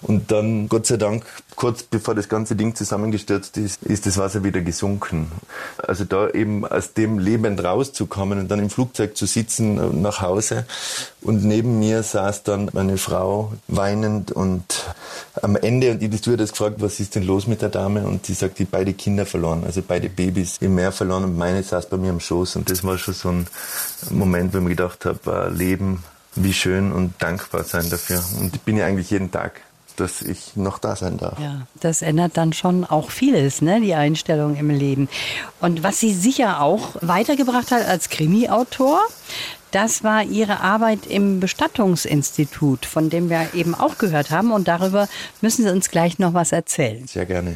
Und 0.02 0.32
dann, 0.32 0.70
Gott 0.70 0.86
sei 0.86 0.98
Dank, 0.98 1.26
kurz 1.56 1.84
bevor 1.84 2.14
das 2.14 2.30
ganze 2.30 2.56
Ding 2.56 2.76
zusammengestürzt 2.76 3.58
ist, 3.58 3.84
ist 3.84 4.06
das 4.06 4.18
Wasser 4.18 4.44
wieder 4.44 4.62
gesunken. 4.62 5.32
Also 5.78 6.06
da 6.06 6.30
eben 6.30 6.66
aus 6.66 6.94
dem 6.94 7.18
lebend 7.18 7.64
rauszukommen 7.64 8.40
und 8.40 8.50
dann 8.50 8.60
im 8.60 8.70
Flugzeug 8.70 9.18
zu 9.18 9.26
sitzen 9.26 9.78
äh, 9.78 9.96
nach 9.96 10.22
Hause. 10.22 10.66
Und 11.22 11.44
neben 11.44 11.80
mir 11.80 12.04
saß 12.04 12.44
dann 12.44 12.70
meine 12.74 12.98
Frau 12.98 13.54
weinend 13.68 14.32
und 14.32 14.86
am 15.42 15.56
Ende, 15.56 15.92
und 15.92 16.00
die 16.00 16.18
Stewardess 16.18 16.52
gefragt, 16.52 16.76
was 16.80 17.00
ist 17.00 17.16
denn 17.16 17.24
los 17.24 17.48
mit 17.48 17.62
der 17.62 17.70
Dame? 17.70 18.08
Und 18.08 18.28
sie 18.28 18.34
sagt, 18.34 18.60
die 18.60 18.66
beide 18.66 18.94
Kinder 18.94 19.26
verloren, 19.26 19.64
also 19.66 19.82
beide 19.82 20.10
Babys 20.10 20.58
im 20.62 20.76
Meer 20.76 20.92
verloren 20.92 21.24
und 21.24 21.38
meine 21.38 21.64
saß 21.64 21.90
bei 21.90 21.98
mir 21.98 22.12
am 22.12 22.20
Schoß. 22.20 22.56
Und 22.56 22.70
das 22.70 22.84
war 22.84 22.98
schon 22.98 23.14
so 23.14 23.30
ein 23.30 23.48
Moment, 24.12 24.54
wo 24.54 24.60
ich 24.60 24.64
mir 24.64 24.70
gedacht 24.70 25.06
habe, 25.06 25.52
Leben, 25.54 26.04
wie 26.36 26.54
schön 26.54 26.92
und 26.92 27.16
dankbar 27.20 27.64
sein 27.64 27.90
dafür. 27.90 28.24
Und 28.40 28.56
ich 28.56 28.62
bin 28.62 28.78
ja 28.78 28.86
eigentlich 28.86 29.10
jeden 29.10 29.32
Tag 29.32 29.62
dass 29.98 30.22
ich 30.22 30.56
noch 30.56 30.80
da 30.80 30.96
sein 30.96 31.18
darf. 31.18 31.40
Ja, 31.40 31.68
das 31.82 32.02
ändert 32.02 32.38
dann 32.38 32.54
schon 32.54 32.86
auch 32.86 33.12
vieles, 33.12 33.62
ne, 33.62 33.82
die 33.82 33.96
Einstellung 33.96 34.56
im 34.56 34.70
Leben. 34.70 35.10
Und 35.60 35.84
was 35.84 36.00
Sie 36.00 36.14
sicher 36.14 36.62
auch 36.62 36.96
weitergebracht 37.02 37.72
hat 37.72 37.86
als 37.88 38.10
Krimi-Autor, 38.10 39.02
das 39.72 40.04
war 40.04 40.24
Ihre 40.24 40.62
Arbeit 40.62 41.06
im 41.08 41.40
Bestattungsinstitut, 41.40 42.86
von 42.86 43.10
dem 43.10 43.30
wir 43.30 43.54
eben 43.54 43.76
auch 43.76 43.98
gehört 43.98 44.32
haben. 44.32 44.52
Und 44.52 44.68
darüber 44.68 45.10
müssen 45.42 45.66
Sie 45.66 45.72
uns 45.72 45.90
gleich 45.90 46.20
noch 46.20 46.34
was 46.34 46.52
erzählen. 46.52 47.06
Sehr 47.08 47.26
gerne. 47.26 47.56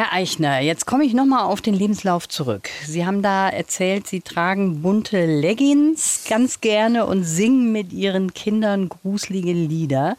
Herr 0.00 0.14
Eichner, 0.14 0.60
jetzt 0.60 0.86
komme 0.86 1.04
ich 1.04 1.12
nochmal 1.12 1.44
auf 1.44 1.60
den 1.60 1.74
Lebenslauf 1.74 2.26
zurück. 2.26 2.70
Sie 2.86 3.04
haben 3.04 3.20
da 3.20 3.50
erzählt, 3.50 4.06
Sie 4.06 4.22
tragen 4.22 4.80
bunte 4.80 5.26
Leggings 5.26 6.24
ganz 6.26 6.62
gerne 6.62 7.04
und 7.04 7.24
singen 7.24 7.70
mit 7.70 7.92
Ihren 7.92 8.32
Kindern 8.32 8.88
gruselige 8.88 9.52
Lieder. 9.52 10.16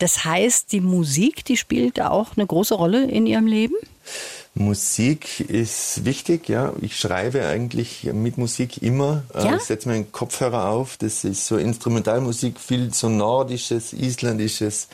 Das 0.00 0.24
heißt, 0.24 0.72
die 0.72 0.80
Musik, 0.80 1.44
die 1.44 1.56
spielt 1.56 2.00
auch 2.00 2.36
eine 2.36 2.44
große 2.44 2.74
Rolle 2.74 3.04
in 3.04 3.28
Ihrem 3.28 3.46
Leben? 3.46 3.76
Musik 4.58 5.38
ist 5.38 6.04
wichtig, 6.04 6.48
ja. 6.48 6.72
Ich 6.80 6.98
schreibe 6.98 7.46
eigentlich 7.46 8.10
mit 8.12 8.38
Musik 8.38 8.82
immer. 8.82 9.22
Äh, 9.32 9.44
ja? 9.44 9.56
Ich 9.56 9.62
setze 9.62 9.88
meinen 9.88 10.10
Kopfhörer 10.10 10.68
auf. 10.68 10.96
Das 10.96 11.22
ist 11.22 11.46
so 11.46 11.56
Instrumentalmusik, 11.56 12.58
viel 12.58 12.92
so 12.92 13.08
nordisches, 13.08 13.92
isländisches. 13.92 14.88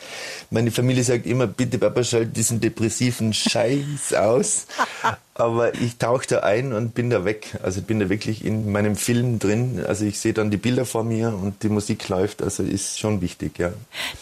Meine 0.50 0.71
Familie 0.71 1.02
sagt 1.02 1.25
immer, 1.25 1.47
bitte 1.47 1.78
Papa, 1.78 2.04
schalt 2.04 2.37
diesen 2.37 2.61
depressiven 2.61 3.33
Scheiß 3.33 4.12
aus. 4.12 4.66
Aber 5.37 5.75
ich 5.75 5.97
tauche 5.97 6.26
da 6.29 6.41
ein 6.41 6.73
und 6.73 6.95
bin 6.95 7.11
da 7.11 7.25
weg. 7.25 7.59
Also 7.62 7.83
bin 7.83 7.99
da 7.99 8.09
wirklich 8.09 8.45
in 8.45 8.71
meinem 8.71 8.95
Film 8.95 9.41
drin. 9.41 9.85
Also 9.87 10.05
ich 10.05 10.21
sehe 10.21 10.33
dann 10.33 10.53
die 10.53 10.57
Bilder 10.57 10.85
vor 10.85 11.03
mir 11.03 11.35
und 11.35 11.64
die 11.64 11.69
Musik 11.69 12.09
läuft. 12.09 12.41
Also 12.41 12.62
ist 12.62 13.00
schon 13.00 13.21
wichtig, 13.21 13.59
ja. 13.59 13.73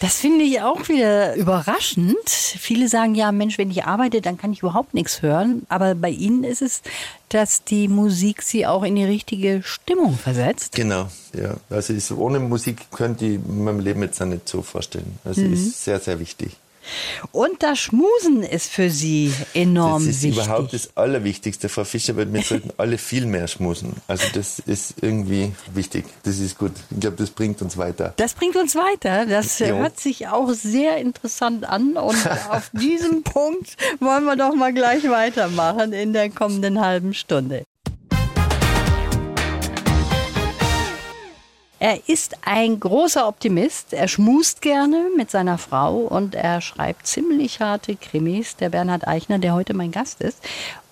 Das 0.00 0.16
finde 0.16 0.44
ich 0.44 0.62
auch 0.62 0.88
wieder 0.88 1.34
überraschend. 1.34 2.28
Viele 2.28 2.88
sagen 2.88 3.14
ja, 3.14 3.30
Mensch, 3.30 3.58
wenn 3.58 3.70
ich 3.70 3.84
arbeite, 3.84 4.22
dann 4.22 4.38
kann 4.38 4.54
ich 4.54 4.60
überhaupt 4.60 4.94
nichts 4.94 5.20
hören. 5.20 5.66
Aber 5.68 5.94
bei 5.94 6.08
Ihnen 6.08 6.44
ist 6.44 6.62
es, 6.62 6.80
dass 7.28 7.62
die 7.62 7.88
Musik 7.88 8.40
Sie 8.42 8.66
auch 8.66 8.82
in 8.82 8.96
die 8.96 9.04
richtige 9.04 9.62
Stimmung 9.62 10.16
versetzt. 10.16 10.74
Genau, 10.74 11.08
ja. 11.34 11.56
Also 11.68 11.92
ist, 11.92 12.10
ohne 12.12 12.40
Musik 12.40 12.90
könnte 12.90 13.26
ich 13.26 13.40
meinem 13.46 13.80
Leben 13.80 14.02
jetzt 14.02 14.20
auch 14.22 14.26
nicht 14.26 14.48
so 14.48 14.62
vorstellen. 14.62 15.18
Also 15.24 15.42
mhm. 15.42 15.52
ist 15.52 15.84
sehr, 15.84 16.00
sehr 16.00 16.18
wichtig. 16.20 16.56
Und 17.30 17.62
das 17.62 17.78
Schmusen 17.78 18.42
ist 18.42 18.70
für 18.70 18.90
Sie 18.90 19.32
enorm 19.54 20.06
wichtig. 20.06 20.06
Das 20.06 20.16
ist 20.16 20.22
wichtig. 20.22 20.44
überhaupt 20.44 20.72
das 20.72 20.96
Allerwichtigste, 20.96 21.68
Frau 21.68 21.84
Fischer, 21.84 22.16
weil 22.16 22.32
wir 22.32 22.42
sollten 22.42 22.70
alle 22.76 22.98
viel 22.98 23.26
mehr 23.26 23.48
schmusen. 23.48 23.94
Also 24.08 24.24
das 24.34 24.58
ist 24.58 24.94
irgendwie 25.00 25.52
wichtig. 25.74 26.04
Das 26.24 26.38
ist 26.38 26.58
gut. 26.58 26.72
Ich 26.90 27.00
glaube, 27.00 27.16
das 27.16 27.30
bringt 27.30 27.62
uns 27.62 27.76
weiter. 27.76 28.14
Das 28.16 28.34
bringt 28.34 28.56
uns 28.56 28.74
weiter. 28.74 29.26
Das 29.26 29.58
jo. 29.58 29.66
hört 29.66 29.98
sich 29.98 30.28
auch 30.28 30.50
sehr 30.50 30.98
interessant 30.98 31.64
an. 31.68 31.96
Und 31.96 32.16
auf 32.50 32.70
diesem 32.72 33.22
Punkt 33.22 33.76
wollen 34.00 34.24
wir 34.24 34.36
doch 34.36 34.54
mal 34.54 34.72
gleich 34.72 35.08
weitermachen 35.08 35.92
in 35.92 36.12
der 36.12 36.30
kommenden 36.30 36.80
halben 36.80 37.14
Stunde. 37.14 37.64
Er 41.82 41.98
ist 42.08 42.36
ein 42.42 42.78
großer 42.78 43.26
Optimist. 43.26 43.92
Er 43.92 44.06
schmust 44.06 44.62
gerne 44.62 45.08
mit 45.16 45.32
seiner 45.32 45.58
Frau 45.58 45.96
und 45.96 46.36
er 46.36 46.60
schreibt 46.60 47.08
ziemlich 47.08 47.58
harte 47.58 47.96
Krimis. 47.96 48.54
Der 48.54 48.68
Bernhard 48.68 49.08
Eichner, 49.08 49.40
der 49.40 49.52
heute 49.52 49.74
mein 49.74 49.90
Gast 49.90 50.20
ist. 50.20 50.38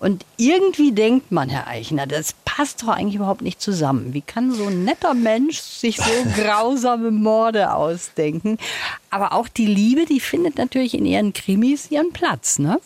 Und 0.01 0.25
irgendwie 0.35 0.91
denkt 0.91 1.31
man, 1.31 1.47
Herr 1.47 1.67
Eichner, 1.67 2.07
das 2.07 2.33
passt 2.43 2.83
doch 2.83 2.89
eigentlich 2.89 3.15
überhaupt 3.15 3.41
nicht 3.41 3.61
zusammen. 3.61 4.13
Wie 4.13 4.19
kann 4.19 4.51
so 4.51 4.65
ein 4.65 4.83
netter 4.83 5.13
Mensch 5.13 5.61
sich 5.61 5.95
so 5.95 6.11
grausame 6.35 7.11
Morde 7.11 7.73
ausdenken? 7.73 8.57
Aber 9.11 9.31
auch 9.31 9.47
die 9.47 9.67
Liebe, 9.67 10.05
die 10.05 10.19
findet 10.19 10.57
natürlich 10.57 10.93
in 10.93 11.05
ihren 11.05 11.31
Krimis 11.31 11.89
ihren 11.89 12.11
Platz, 12.11 12.59
ne? 12.59 12.81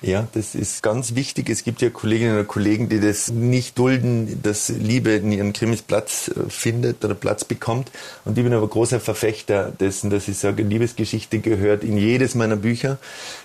Ja, 0.00 0.28
das 0.32 0.54
ist 0.54 0.84
ganz 0.84 1.16
wichtig. 1.16 1.50
Es 1.50 1.64
gibt 1.64 1.82
ja 1.82 1.90
Kolleginnen 1.90 2.38
und 2.38 2.46
Kollegen, 2.46 2.88
die 2.88 3.00
das 3.00 3.32
nicht 3.32 3.76
dulden, 3.76 4.40
dass 4.44 4.68
Liebe 4.68 5.10
in 5.10 5.32
ihren 5.32 5.52
Krimis 5.52 5.82
Platz 5.82 6.28
äh, 6.28 6.48
findet 6.48 7.04
oder 7.04 7.16
Platz 7.16 7.44
bekommt. 7.44 7.90
Und 8.24 8.38
ich 8.38 8.44
bin 8.44 8.52
aber 8.52 8.68
großer 8.68 9.00
Verfechter 9.00 9.72
dessen, 9.80 10.08
dass 10.08 10.28
ich 10.28 10.38
sage, 10.38 10.62
Liebesgeschichte 10.62 11.40
gehört 11.40 11.82
in 11.82 11.98
jedes 11.98 12.36
meiner 12.36 12.54
Bücher, 12.54 12.98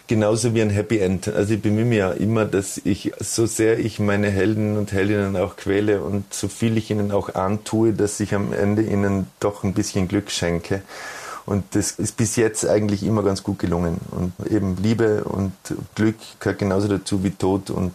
genauso 0.06 0.54
wie 0.54 0.62
ein 0.62 0.70
Happy 0.70 1.00
End. 1.00 1.28
Also 1.28 1.56
ich 1.56 1.62
bemühe 1.62 1.86
mich 1.86 1.98
ja 1.98 2.12
immer, 2.12 2.46
dass 2.46 2.80
ich, 2.84 3.13
so 3.20 3.48
sehr 3.48 3.80
ich 3.80 3.98
meine 3.98 4.30
Helden 4.30 4.78
und 4.78 4.92
Heldinnen 4.92 5.36
auch 5.38 5.56
quäle 5.56 6.04
und 6.04 6.32
so 6.36 6.48
viel 6.50 6.78
ich 6.78 6.92
ihnen 6.92 7.12
auch 7.12 7.34
antue, 7.34 7.94
dass 7.94 8.20
ich 8.20 8.36
am 8.36 8.54
Ende 8.54 8.84
ihnen 8.84 9.26
doch 9.39 9.63
ein 9.63 9.74
bisschen 9.74 10.08
Glück 10.08 10.30
schenke. 10.30 10.84
Und 11.45 11.63
das 11.71 11.91
ist 11.91 12.15
bis 12.15 12.36
jetzt 12.36 12.65
eigentlich 12.65 13.03
immer 13.03 13.23
ganz 13.23 13.43
gut 13.43 13.60
gelungen. 13.60 13.97
Und 14.12 14.34
eben 14.49 14.77
Liebe 14.82 15.23
und 15.25 15.51
Glück 15.95 16.15
gehört 16.39 16.60
genauso 16.60 16.88
dazu 16.88 17.23
wie 17.23 17.32
Tod 17.32 17.69
und 17.69 17.93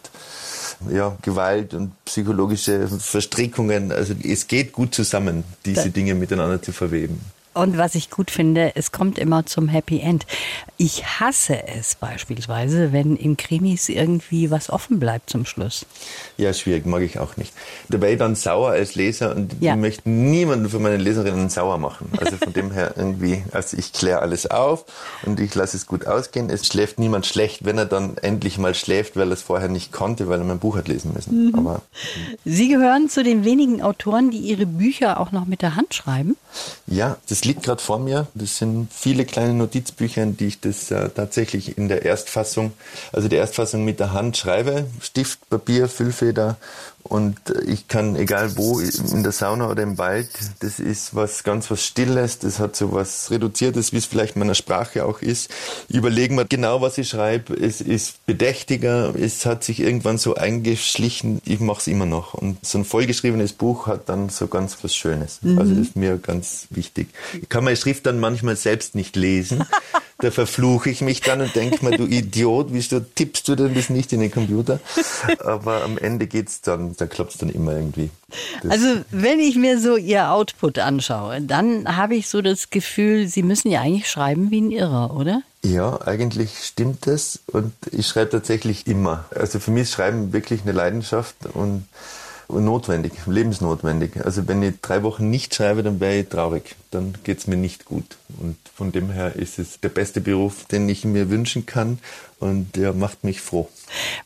ja, 0.91 1.17
Gewalt 1.23 1.75
und 1.75 1.93
psychologische 2.05 2.87
Verstrickungen. 2.89 3.91
Also 3.91 4.15
es 4.23 4.47
geht 4.47 4.73
gut 4.73 4.95
zusammen, 4.95 5.45
diese 5.65 5.91
Dinge 5.91 6.15
miteinander 6.15 6.61
zu 6.61 6.73
verweben. 6.73 7.21
Und 7.59 7.77
was 7.77 7.97
ich 7.97 8.09
gut 8.09 8.31
finde, 8.31 8.77
es 8.77 8.93
kommt 8.93 9.19
immer 9.19 9.45
zum 9.45 9.67
Happy 9.67 9.99
End. 9.99 10.27
Ich 10.77 11.05
hasse 11.19 11.67
es 11.67 11.97
beispielsweise, 11.97 12.93
wenn 12.93 13.17
in 13.17 13.37
Krimis 13.37 13.89
irgendwie 13.89 14.53
was 14.53 14.71
offen 14.71 15.01
bleibt 15.01 15.29
zum 15.29 15.45
Schluss. 15.45 15.85
Ja, 16.37 16.53
schwierig, 16.53 16.87
mag 16.87 17.03
ich 17.03 17.19
auch 17.19 17.37
nicht. 17.37 17.53
Dabei 17.89 18.15
dann 18.15 18.37
sauer 18.37 18.71
als 18.71 18.95
Leser 18.95 19.35
und 19.35 19.57
ja. 19.59 19.75
ich 19.75 19.81
möchte 19.81 20.09
niemanden 20.09 20.69
von 20.69 20.83
meinen 20.83 21.01
Leserinnen 21.01 21.49
sauer 21.49 21.79
machen. 21.79 22.09
Also 22.19 22.37
von 22.37 22.53
dem 22.53 22.71
her 22.71 22.95
irgendwie, 22.97 23.43
also 23.51 23.77
ich 23.77 23.93
kläre 23.93 24.21
alles 24.21 24.49
auf 24.49 24.85
und 25.27 25.41
ich 25.41 25.53
lasse 25.57 25.77
es 25.77 25.89
gut 25.89 26.07
ausgehen. 26.07 26.51
Es 26.51 26.65
schläft 26.65 27.01
niemand 27.01 27.27
schlecht, 27.27 27.65
wenn 27.65 27.77
er 27.77 27.87
dann 27.87 28.19
endlich 28.19 28.59
mal 28.59 28.77
schläft, 28.77 29.17
weil 29.17 29.31
er 29.31 29.33
es 29.33 29.43
vorher 29.43 29.69
nicht 29.69 29.91
konnte, 29.91 30.29
weil 30.29 30.39
er 30.39 30.45
mein 30.45 30.61
Buch 30.61 30.77
hat 30.77 30.87
lesen 30.87 31.11
müssen. 31.13 31.49
Mhm. 31.49 31.55
Aber, 31.57 31.83
Sie 32.45 32.69
gehören 32.69 33.09
zu 33.09 33.25
den 33.25 33.45
wenigen 33.45 33.83
Autoren, 33.83 34.31
die 34.31 34.39
ihre 34.39 34.67
Bücher 34.67 35.19
auch 35.19 35.33
noch 35.33 35.47
mit 35.47 35.61
der 35.61 35.75
Hand 35.75 35.93
schreiben? 35.93 36.37
Ja, 36.87 37.17
das 37.29 37.48
liegt 37.49 37.65
gerade 37.65 37.83
vor 37.83 37.99
mir. 37.99 38.29
Das 38.35 38.59
sind 38.59 38.93
viele 38.93 39.25
kleine 39.25 39.55
Notizbücher, 39.55 40.27
die 40.27 40.47
ich 40.47 40.61
das 40.61 40.91
äh, 40.91 41.09
tatsächlich 41.09 41.77
in 41.77 41.89
der 41.89 42.05
Erstfassung, 42.05 42.73
also 43.13 43.27
die 43.27 43.37
Erstfassung 43.37 43.85
mit 43.85 43.99
der 43.99 44.13
Hand 44.13 44.37
schreibe. 44.37 44.87
Stift, 45.01 45.49
Papier, 45.49 45.89
Füllfeder 45.89 46.57
und 47.05 47.39
ich 47.67 47.89
kann, 47.89 48.17
egal 48.17 48.57
wo, 48.57 48.81
in 48.81 49.23
der 49.23 49.33
Sauna 49.33 49.71
oder 49.71 49.83
im 49.83 49.97
Wald, 49.97 50.29
das 50.61 50.79
ist 50.79 51.15
was 51.15 51.43
ganz 51.43 51.71
was 51.71 51.83
Stilles, 51.83 52.39
das 52.39 52.59
hat 52.59 52.77
so 52.77 52.93
was 52.93 53.31
Reduziertes, 53.31 53.93
wie 53.93 53.97
es 53.97 54.05
vielleicht 54.05 54.37
meiner 54.37 54.55
Sprache 54.55 55.07
auch 55.07 55.23
ist. 55.23 55.51
Überlegen 55.89 56.37
wir 56.37 56.45
genau, 56.45 56.83
was 56.83 56.99
ich 56.99 57.09
schreibe. 57.09 57.55
Es 57.55 57.81
ist 57.81 58.27
bedächtiger, 58.27 59.15
es 59.15 59.47
hat 59.47 59.65
sich 59.65 59.81
irgendwann 59.81 60.19
so 60.19 60.35
eingeschlichen, 60.35 61.41
ich 61.47 61.61
mache 61.61 61.81
es 61.81 61.87
immer 61.87 62.07
noch. 62.07 62.35
Und 62.35 62.65
so 62.65 62.79
ein 62.79 62.85
vollgeschriebenes 62.85 63.55
Buch 63.55 63.87
hat 63.87 64.09
dann 64.11 64.29
so 64.29 64.47
ganz 64.47 64.77
was 64.83 64.95
Schönes. 64.95 65.39
Mhm. 65.41 65.59
Also 65.59 65.75
das 65.75 65.89
ist 65.89 65.97
mir 65.97 66.19
ganz 66.19 66.67
wichtig. 66.71 67.09
Ich 67.41 67.49
kann 67.49 67.65
meine 67.65 67.77
Schrift 67.77 68.05
dann 68.05 68.21
manchmal 68.21 68.57
selbst 68.57 68.95
nicht 68.95 69.17
lesen. 69.17 69.65
Da 70.21 70.33
verfluche 70.33 70.91
ich 70.91 71.01
mich 71.01 71.21
dann 71.21 71.41
und 71.41 71.55
denke 71.55 71.85
mir, 71.85 71.97
du 71.97 72.05
Idiot, 72.05 72.69
wieso 72.71 72.99
tippst 72.99 73.47
du 73.47 73.55
denn 73.55 73.75
das 73.75 73.89
nicht 73.89 74.13
in 74.13 74.21
den 74.21 74.33
Computer? 74.33 74.81
Aber 75.45 75.85
am 75.85 75.97
Ende 75.97 76.27
geht's 76.27 76.61
dann, 76.61 76.97
da 76.97 77.07
klappt 77.07 77.33
es 77.33 77.39
dann 77.39 77.51
immer 77.51 77.73
irgendwie. 77.73 78.11
Das 78.63 78.73
also 78.73 79.05
wenn 79.11 79.39
ich 79.39 79.55
mir 79.55 79.81
so 79.81 79.97
Ihr 79.97 80.31
Output 80.31 80.81
anschaue, 80.81 81.41
dann 81.41 81.97
habe 81.97 82.17
ich 82.17 82.29
so 82.29 82.43
das 82.43 82.71
Gefühl, 82.71 83.29
Sie 83.29 83.45
müssen 83.45 83.71
ja 83.71 83.81
eigentlich 83.81 84.11
schreiben 84.11 84.51
wie 84.51 84.61
ein 84.61 84.73
Irrer, 84.73 85.17
oder? 85.17 85.43
Ja, 85.63 86.01
eigentlich 86.07 86.59
stimmt 86.65 87.07
das 87.07 87.41
und 87.47 87.73
ich 87.93 88.07
schreibe 88.07 88.31
tatsächlich 88.31 88.87
immer. 88.87 89.25
Also 89.35 89.61
für 89.61 89.71
mich 89.71 89.85
ist 89.85 89.93
Schreiben 89.93 90.33
wirklich 90.33 90.63
eine 90.63 90.73
Leidenschaft 90.73 91.37
und 91.55 91.87
notwendig, 92.49 93.13
lebensnotwendig. 93.27 94.25
Also 94.25 94.49
wenn 94.49 94.63
ich 94.63 94.81
drei 94.81 95.03
Wochen 95.03 95.31
nicht 95.31 95.55
schreibe, 95.55 95.83
dann 95.83 96.01
wäre 96.01 96.21
ich 96.21 96.29
traurig. 96.29 96.77
Dann 96.91 97.15
geht 97.23 97.39
es 97.39 97.47
mir 97.47 97.57
nicht 97.57 97.85
gut. 97.85 98.17
Und 98.39 98.57
von 98.75 98.93
dem 98.93 99.11
her 99.11 99.37
ist 99.37 99.59
es 99.59 99.81
der 99.81 99.91
beste 99.91 100.21
Beruf, 100.21 100.65
den 100.65 100.89
ich 100.89 101.05
mir 101.05 101.31
wünschen 101.31 101.67
kann 101.67 101.99
und 102.41 102.77
der 102.77 102.93
macht 102.93 103.25
mich 103.25 103.41
froh. 103.41 103.69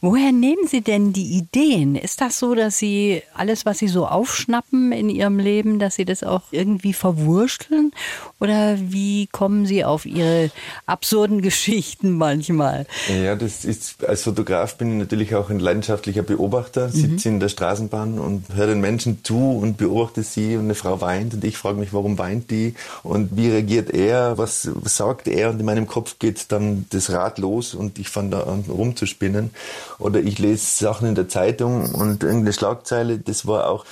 Woher 0.00 0.32
nehmen 0.32 0.66
Sie 0.66 0.82
denn 0.82 1.12
die 1.12 1.38
Ideen? 1.38 1.96
Ist 1.96 2.20
das 2.20 2.38
so, 2.38 2.54
dass 2.54 2.76
Sie 2.76 3.22
alles, 3.34 3.64
was 3.64 3.78
Sie 3.78 3.88
so 3.88 4.06
aufschnappen 4.06 4.92
in 4.92 5.08
Ihrem 5.08 5.38
Leben, 5.38 5.78
dass 5.78 5.94
Sie 5.94 6.04
das 6.04 6.22
auch 6.22 6.42
irgendwie 6.50 6.92
verwursteln? 6.92 7.92
Oder 8.38 8.76
wie 8.78 9.28
kommen 9.28 9.64
Sie 9.64 9.84
auf 9.84 10.04
Ihre 10.04 10.50
absurden 10.84 11.40
Geschichten 11.40 12.12
manchmal? 12.12 12.86
Ja, 13.08 13.34
das 13.34 13.64
ist, 13.64 14.04
als 14.04 14.24
Fotograf 14.24 14.76
bin 14.76 14.92
ich 14.92 14.98
natürlich 14.98 15.34
auch 15.34 15.48
ein 15.48 15.60
leidenschaftlicher 15.60 16.22
Beobachter, 16.22 16.88
mhm. 16.88 16.92
sitze 16.92 17.28
in 17.28 17.40
der 17.40 17.48
Straßenbahn 17.48 18.18
und 18.18 18.44
höre 18.54 18.66
den 18.66 18.80
Menschen 18.80 19.24
zu 19.24 19.52
und 19.52 19.78
beobachte 19.78 20.22
sie 20.22 20.56
und 20.56 20.64
eine 20.64 20.74
Frau 20.74 21.00
weint 21.00 21.34
und 21.34 21.44
ich 21.44 21.56
frage 21.56 21.78
mich, 21.78 21.92
warum 21.92 22.18
weint 22.18 22.50
die 22.52 22.74
und 23.02 23.36
wie 23.36 23.50
reagiert 23.50 23.90
er, 23.90 24.38
was 24.38 24.68
sagt 24.84 25.26
er 25.26 25.50
und 25.50 25.58
in 25.58 25.66
meinem 25.66 25.86
Kopf 25.86 26.18
geht 26.18 26.52
dann 26.52 26.86
das 26.90 27.10
Rad 27.10 27.38
los 27.38 27.74
und 27.74 27.98
ich 27.98 28.08
fange 28.08 28.30
da 28.30 28.42
an 28.44 28.64
rumzuspinnen. 28.68 29.50
Oder 29.98 30.20
ich 30.20 30.38
lese 30.38 30.84
Sachen 30.84 31.08
in 31.08 31.14
der 31.14 31.28
Zeitung 31.28 31.86
und 31.94 32.22
irgendeine 32.22 32.52
Schlagzeile, 32.52 33.18
das 33.18 33.46
war 33.46 33.68
auch 33.68 33.84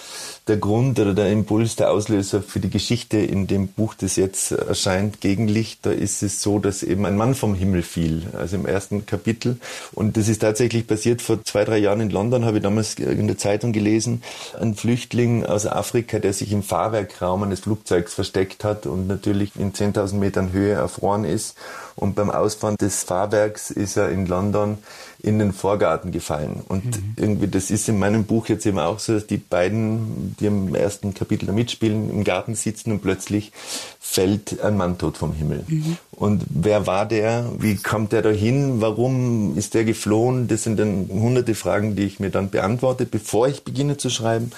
der 0.51 0.59
Grund 0.59 0.99
oder 0.99 1.15
der 1.15 1.31
Impuls, 1.31 1.77
der 1.77 1.93
Auslöser 1.93 2.43
für 2.43 2.59
die 2.59 2.71
Geschichte 2.71 3.19
in 3.19 3.47
dem 3.47 3.69
Buch, 3.69 3.95
das 3.95 4.17
jetzt 4.17 4.51
erscheint, 4.51 5.21
Gegenlicht. 5.21 5.87
Da 5.87 5.93
ist 5.93 6.25
es 6.25 6.43
so, 6.43 6.59
dass 6.59 6.83
eben 6.83 7.07
ein 7.07 7.17
Mann 7.17 7.37
vom 7.37 7.55
Himmel 7.55 7.83
fiel, 7.83 8.25
also 8.37 8.57
im 8.57 8.67
ersten 8.67 9.07
Kapitel. 9.07 9.59
Und 9.93 10.17
das 10.17 10.27
ist 10.29 10.41
tatsächlich 10.41 10.89
passiert 10.89 11.23
vor 11.23 11.45
zwei, 11.45 11.65
drei 11.65 11.79
Jahren 11.79 12.01
in 12.01 12.11
London, 12.11 12.45
habe 12.45 12.57
ich 12.57 12.65
damals 12.65 12.95
in 12.95 13.29
der 13.29 13.39
Zeitung 13.39 13.73
gelesen. 13.73 14.25
Ein 14.59 14.75
Flüchtling 14.75 15.47
aus 15.47 15.67
Afrika, 15.67 16.19
der 16.19 16.33
sich 16.33 16.51
im 16.51 16.65
Fahrwerkraum 16.65 17.45
eines 17.45 17.61
Flugzeugs 17.61 18.13
versteckt 18.13 18.65
hat 18.65 18.87
und 18.87 19.07
natürlich 19.07 19.53
in 19.57 19.73
10.000 19.73 20.15
Metern 20.15 20.51
Höhe 20.51 20.73
erfroren 20.73 21.25
ist. 21.25 21.57
Und 22.01 22.15
beim 22.15 22.31
Ausfahren 22.31 22.77
des 22.81 23.05
Fahrwerks 23.05 23.71
ist 23.71 23.99
er 23.99 24.09
in 24.09 24.25
London 24.25 24.79
in 25.23 25.39
den 25.39 25.53
Vorgarten 25.53 26.13
gefallen. 26.13 26.63
Und 26.67 26.87
mhm. 26.87 27.15
irgendwie, 27.17 27.49
das 27.49 27.71
ist 27.71 27.91
in 27.91 27.99
meinem 27.99 28.25
Buch 28.25 28.49
jetzt 28.49 28.65
eben 28.65 28.79
auch 28.79 28.99
so, 28.99 29.13
dass 29.13 29.27
die 29.27 29.37
beiden, 29.37 30.35
die 30.41 30.47
im 30.47 30.75
ersten 30.75 31.13
Kapitel 31.13 31.45
da 31.45 31.53
mitspielen, 31.53 32.09
im 32.09 32.25
Garten 32.25 32.55
sitzen 32.55 32.91
und 32.91 33.03
plötzlich 33.03 33.53
fällt 34.01 34.63
ein 34.63 34.79
Mann 34.79 34.97
tot 34.97 35.19
vom 35.19 35.35
Himmel. 35.35 35.65
Mhm. 35.69 35.99
Und 36.13 36.43
wer 36.49 36.87
war 36.87 37.05
der? 37.05 37.45
Wie 37.59 37.77
kommt 37.77 38.13
der 38.13 38.23
da 38.23 38.31
hin? 38.31 38.81
Warum 38.81 39.59
ist 39.59 39.75
der 39.75 39.85
geflohen? 39.85 40.49
Das 40.49 40.63
sind 40.63 40.79
dann 40.79 41.07
hunderte 41.11 41.55
Fragen, 41.55 41.97
die 41.97 42.05
ich 42.05 42.19
mir 42.19 42.31
dann 42.31 42.49
beantworte, 42.49 43.05
bevor 43.05 43.47
ich 43.47 43.63
beginne 43.63 43.99
zu 43.99 44.09
schreiben. 44.09 44.53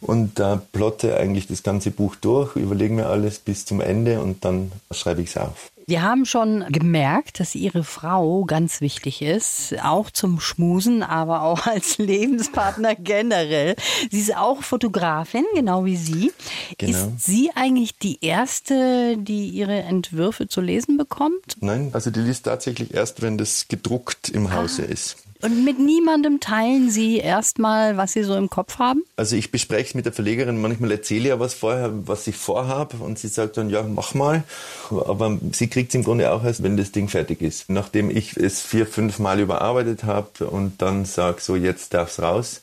Und 0.00 0.40
da 0.40 0.60
plotte 0.72 1.16
eigentlich 1.16 1.46
das 1.46 1.62
ganze 1.62 1.92
Buch 1.92 2.16
durch, 2.16 2.56
überlege 2.56 2.92
mir 2.92 3.06
alles 3.06 3.38
bis 3.38 3.64
zum 3.66 3.80
Ende 3.80 4.20
und 4.20 4.44
dann 4.44 4.72
schreibe 4.90 5.22
ich 5.22 5.28
es 5.28 5.36
auf. 5.36 5.70
Wir 5.92 6.00
haben 6.00 6.24
schon 6.24 6.64
gemerkt, 6.70 7.38
dass 7.38 7.54
Ihre 7.54 7.84
Frau 7.84 8.46
ganz 8.46 8.80
wichtig 8.80 9.20
ist, 9.20 9.74
auch 9.82 10.10
zum 10.10 10.40
Schmusen, 10.40 11.02
aber 11.02 11.42
auch 11.42 11.66
als 11.66 11.98
Lebenspartner 11.98 12.94
generell. 12.94 13.76
Sie 14.10 14.20
ist 14.20 14.34
auch 14.34 14.62
Fotografin, 14.62 15.44
genau 15.54 15.84
wie 15.84 15.96
Sie. 15.96 16.32
Genau. 16.78 16.96
Ist 16.96 17.26
sie 17.26 17.50
eigentlich 17.54 17.98
die 17.98 18.24
Erste, 18.24 19.18
die 19.18 19.48
Ihre 19.48 19.82
Entwürfe 19.82 20.48
zu 20.48 20.62
lesen 20.62 20.96
bekommt? 20.96 21.58
Nein, 21.60 21.90
also 21.92 22.10
die 22.10 22.20
liest 22.20 22.46
tatsächlich 22.46 22.94
erst, 22.94 23.20
wenn 23.20 23.36
das 23.36 23.68
gedruckt 23.68 24.30
im 24.30 24.46
ah. 24.46 24.54
Hause 24.54 24.84
ist. 24.84 25.18
Und 25.42 25.64
mit 25.64 25.80
niemandem 25.80 26.38
teilen 26.38 26.88
Sie 26.88 27.18
erstmal, 27.18 27.96
was 27.96 28.12
Sie 28.12 28.22
so 28.22 28.36
im 28.36 28.48
Kopf 28.48 28.78
haben? 28.78 29.02
Also 29.16 29.34
ich 29.34 29.50
bespreche 29.50 29.88
es 29.88 29.94
mit 29.94 30.06
der 30.06 30.12
Verlegerin, 30.12 30.60
manchmal 30.60 30.92
erzähle 30.92 31.20
ich 31.20 31.26
ja 31.26 31.40
was 31.40 31.54
vorher, 31.54 31.90
was 32.06 32.28
ich 32.28 32.36
vorhabe 32.36 32.98
und 32.98 33.18
sie 33.18 33.26
sagt 33.26 33.56
dann, 33.56 33.68
ja, 33.68 33.82
mach 33.82 34.14
mal. 34.14 34.44
Aber 34.90 35.36
sie 35.50 35.66
kriegt 35.66 35.81
es 35.90 35.94
im 35.94 36.04
Grunde 36.04 36.32
auch 36.32 36.44
erst, 36.44 36.62
wenn 36.62 36.76
das 36.76 36.92
Ding 36.92 37.08
fertig 37.08 37.40
ist. 37.40 37.68
Nachdem 37.70 38.10
ich 38.10 38.36
es 38.36 38.60
vier, 38.60 38.86
fünf 38.86 39.18
Mal 39.18 39.40
überarbeitet 39.40 40.04
habe 40.04 40.46
und 40.46 40.82
dann 40.82 41.04
sage, 41.04 41.40
so 41.40 41.56
jetzt 41.56 41.94
darf 41.94 42.10
es 42.10 42.22
raus 42.22 42.62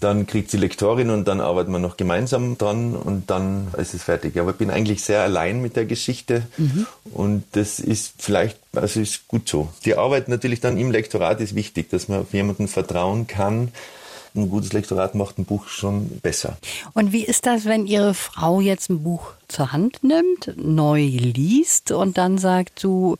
dann 0.00 0.26
kriegt 0.26 0.50
sie 0.50 0.56
Lektorin 0.56 1.10
und 1.10 1.26
dann 1.26 1.40
arbeiten 1.40 1.72
wir 1.72 1.78
noch 1.78 1.96
gemeinsam 1.96 2.58
dran 2.58 2.94
und 2.94 3.30
dann 3.30 3.68
ist 3.76 3.94
es 3.94 4.02
fertig. 4.02 4.38
Aber 4.38 4.50
ich 4.50 4.56
bin 4.56 4.70
eigentlich 4.70 5.02
sehr 5.02 5.22
allein 5.22 5.62
mit 5.62 5.76
der 5.76 5.86
Geschichte 5.86 6.42
mhm. 6.56 6.86
und 7.12 7.44
das 7.52 7.80
ist 7.80 8.14
vielleicht, 8.18 8.58
also 8.74 9.00
ist 9.00 9.28
gut 9.28 9.48
so. 9.48 9.68
Die 9.84 9.96
Arbeit 9.96 10.28
natürlich 10.28 10.60
dann 10.60 10.78
im 10.78 10.90
Lektorat 10.90 11.40
ist 11.40 11.54
wichtig, 11.54 11.90
dass 11.90 12.08
man 12.08 12.20
auf 12.20 12.32
jemanden 12.32 12.68
vertrauen 12.68 13.26
kann. 13.26 13.72
Ein 14.36 14.50
gutes 14.50 14.72
Lektorat 14.72 15.14
macht 15.14 15.38
ein 15.38 15.44
Buch 15.44 15.68
schon 15.68 16.08
besser. 16.20 16.56
Und 16.92 17.12
wie 17.12 17.24
ist 17.24 17.46
das, 17.46 17.64
wenn 17.64 17.86
Ihre 17.86 18.14
Frau 18.14 18.60
jetzt 18.60 18.90
ein 18.90 19.02
Buch 19.02 19.32
zur 19.48 19.72
Hand 19.72 20.02
nimmt, 20.02 20.52
neu 20.56 21.02
liest 21.02 21.90
und 21.90 22.18
dann 22.18 22.38
sagt, 22.38 22.82
du, 22.82 23.16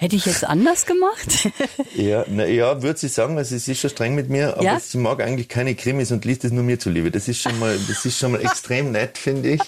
Hätte 0.00 0.16
ich 0.16 0.24
jetzt 0.24 0.44
anders 0.44 0.86
gemacht? 0.86 1.50
ja, 1.94 2.24
na, 2.26 2.46
ja, 2.46 2.82
würde 2.82 2.98
sie 2.98 3.08
sagen, 3.08 3.36
also 3.36 3.58
sie 3.58 3.72
ist 3.72 3.80
schon 3.80 3.90
streng 3.90 4.14
mit 4.14 4.30
mir, 4.30 4.54
aber 4.54 4.62
ja? 4.62 4.80
sie 4.80 4.96
mag 4.96 5.20
eigentlich 5.22 5.50
keine 5.50 5.74
Krimis 5.74 6.10
und 6.10 6.24
liest 6.24 6.42
es 6.42 6.52
nur 6.52 6.64
mir 6.64 6.78
zuliebe. 6.78 7.10
Das 7.10 7.28
ist 7.28 7.42
schon 7.42 7.58
mal, 7.58 7.78
das 7.86 8.06
ist 8.06 8.18
schon 8.18 8.32
mal 8.32 8.40
extrem 8.42 8.92
nett, 8.92 9.18
finde 9.18 9.50
ich. 9.50 9.60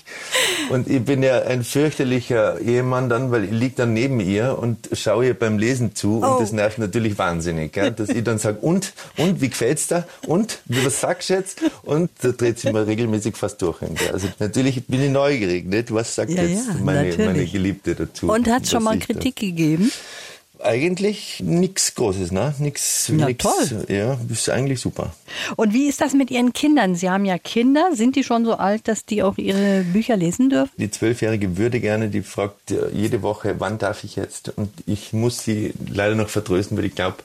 Und 0.70 0.88
ich 0.88 1.04
bin 1.04 1.22
ja 1.22 1.42
ein 1.42 1.64
fürchterlicher 1.64 2.60
Ehemann 2.60 3.08
dann, 3.08 3.30
weil 3.30 3.44
ich 3.44 3.50
liege 3.50 3.74
dann 3.76 3.92
neben 3.92 4.20
ihr 4.20 4.58
und 4.58 4.88
schaue 4.92 5.26
ihr 5.26 5.34
beim 5.34 5.58
Lesen 5.58 5.94
zu 5.94 6.20
oh. 6.22 6.26
und 6.26 6.40
das 6.40 6.52
nervt 6.52 6.78
natürlich 6.78 7.18
wahnsinnig, 7.18 7.72
gell? 7.72 7.90
dass 7.92 8.08
ich 8.08 8.24
dann 8.24 8.38
sage, 8.38 8.58
und, 8.58 8.92
und, 9.16 9.40
wie 9.40 9.48
gefällt's 9.48 9.88
da? 9.88 10.04
Und, 10.26 10.60
was 10.66 11.00
sagst 11.00 11.30
du 11.30 11.34
jetzt? 11.34 11.60
Und 11.82 12.10
da 12.22 12.30
dreht 12.30 12.58
sie 12.58 12.72
mal 12.72 12.84
regelmäßig 12.84 13.36
fast 13.36 13.60
durch. 13.62 13.78
Also 14.12 14.28
natürlich 14.38 14.86
bin 14.86 15.02
ich 15.02 15.10
neugierig, 15.10 15.66
nicht? 15.66 15.92
Was 15.92 16.14
sagt 16.14 16.30
ja, 16.30 16.42
jetzt 16.42 16.68
ja, 16.68 16.74
meine, 16.82 17.16
meine 17.16 17.46
Geliebte 17.46 17.94
dazu? 17.94 18.30
Und 18.30 18.48
hat 18.48 18.64
es 18.64 18.70
schon 18.70 18.82
mal 18.82 18.98
Kritik 18.98 19.36
da? 19.36 19.46
gegeben? 19.46 19.92
Eigentlich 20.62 21.40
nichts 21.40 21.94
Großes, 21.94 22.30
ne? 22.30 22.54
Nix, 22.58 23.08
ja, 23.08 23.26
nix, 23.26 23.42
toll. 23.42 23.84
Ja, 23.88 24.18
ist 24.28 24.48
eigentlich 24.48 24.80
super. 24.80 25.12
Und 25.56 25.72
wie 25.72 25.88
ist 25.88 26.00
das 26.00 26.14
mit 26.14 26.30
Ihren 26.30 26.52
Kindern? 26.52 26.94
Sie 26.94 27.10
haben 27.10 27.24
ja 27.24 27.38
Kinder. 27.38 27.90
Sind 27.94 28.16
die 28.16 28.24
schon 28.24 28.44
so 28.44 28.54
alt, 28.54 28.86
dass 28.86 29.04
die 29.04 29.22
auch 29.22 29.38
Ihre 29.38 29.82
Bücher 29.82 30.16
lesen 30.16 30.50
dürfen? 30.50 30.72
Die 30.76 30.90
Zwölfjährige 30.90 31.56
würde 31.56 31.80
gerne, 31.80 32.08
die 32.08 32.22
fragt 32.22 32.74
jede 32.92 33.22
Woche, 33.22 33.56
wann 33.58 33.78
darf 33.78 34.04
ich 34.04 34.16
jetzt? 34.16 34.52
Und 34.56 34.70
ich 34.86 35.12
muss 35.12 35.42
sie 35.42 35.72
leider 35.88 36.14
noch 36.14 36.28
vertrösten, 36.28 36.76
weil 36.76 36.84
ich 36.84 36.94
glaube, 36.94 37.16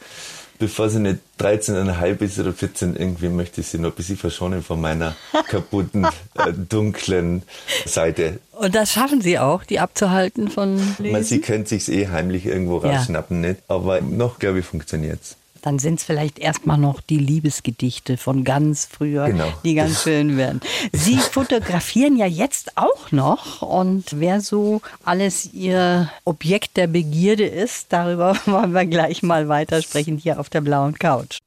bevor 0.59 0.89
sie 0.89 0.99
nicht 0.99 1.19
13,5 1.39 2.21
ist 2.21 2.39
oder 2.39 2.53
14, 2.53 2.95
irgendwie 2.95 3.29
möchte 3.29 3.61
ich 3.61 3.67
sie 3.67 3.77
noch 3.77 3.89
ein 3.89 3.95
bisschen 3.95 4.17
verschonen 4.17 4.63
von 4.63 4.81
meiner 4.81 5.15
kaputten, 5.47 6.05
äh, 6.35 6.53
dunklen 6.53 7.43
Seite. 7.85 8.39
Und 8.53 8.73
das 8.75 8.91
schaffen 8.91 9.21
Sie 9.21 9.37
auch, 9.37 9.63
die 9.63 9.79
abzuhalten 9.79 10.49
von 10.49 10.77
Lesen? 10.97 11.23
sie 11.23 11.41
könnte 11.41 11.77
sich 11.77 11.91
eh 11.91 12.07
heimlich 12.07 12.45
irgendwo 12.45 12.77
rausschnappen, 12.77 13.43
ja. 13.43 13.49
nicht? 13.49 13.61
Aber 13.67 14.01
noch, 14.01 14.39
glaube 14.39 14.59
ich, 14.59 14.65
funktioniert 14.65 15.19
es 15.21 15.37
dann 15.67 15.80
sind 15.80 15.99
es 15.99 16.06
vielleicht 16.06 16.39
erstmal 16.39 16.77
noch 16.77 17.01
die 17.01 17.17
Liebesgedichte 17.17 18.15
von 18.15 18.45
ganz 18.45 18.88
früher, 18.89 19.25
genau. 19.25 19.51
die 19.65 19.75
ganz 19.75 20.01
schön 20.03 20.38
werden. 20.38 20.62
Sie 20.93 21.17
fotografieren 21.17 22.15
ja 22.15 22.25
jetzt 22.25 22.77
auch 22.77 23.12
noch 23.12 23.62
und 23.62 24.06
wer 24.12 24.39
so 24.39 24.82
alles 25.03 25.53
Ihr 25.53 26.10
Objekt 26.23 26.77
der 26.77 26.88
Begierde 26.88 27.45
ist, 27.45 27.88
darüber 27.89 28.38
wollen 28.45 28.71
wir 28.71 28.86
gleich 28.86 29.23
mal 29.23 29.49
weitersprechen 29.49 30.17
hier 30.17 30.39
auf 30.39 30.49
der 30.49 30.62
blauen 30.62 30.97
Couch. 30.97 31.39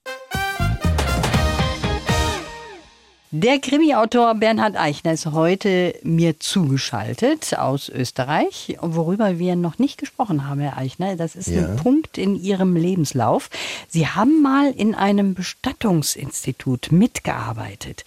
Der 3.33 3.61
Krimi-Autor 3.61 4.35
Bernhard 4.35 4.75
Eichner 4.75 5.13
ist 5.13 5.27
heute 5.27 5.95
mir 6.03 6.41
zugeschaltet 6.41 7.57
aus 7.57 7.89
Österreich, 7.89 8.77
worüber 8.81 9.39
wir 9.39 9.55
noch 9.55 9.79
nicht 9.79 9.99
gesprochen 9.99 10.49
haben, 10.49 10.59
Herr 10.59 10.77
Eichner. 10.77 11.15
Das 11.15 11.37
ist 11.37 11.47
ja. 11.47 11.65
ein 11.65 11.77
Punkt 11.77 12.19
in 12.19 12.35
Ihrem 12.35 12.75
Lebenslauf. 12.75 13.49
Sie 13.87 14.09
haben 14.09 14.43
mal 14.43 14.73
in 14.73 14.97
einem 14.97 15.35
Bestattungsinstitut 15.35 16.91
mitgearbeitet. 16.91 18.05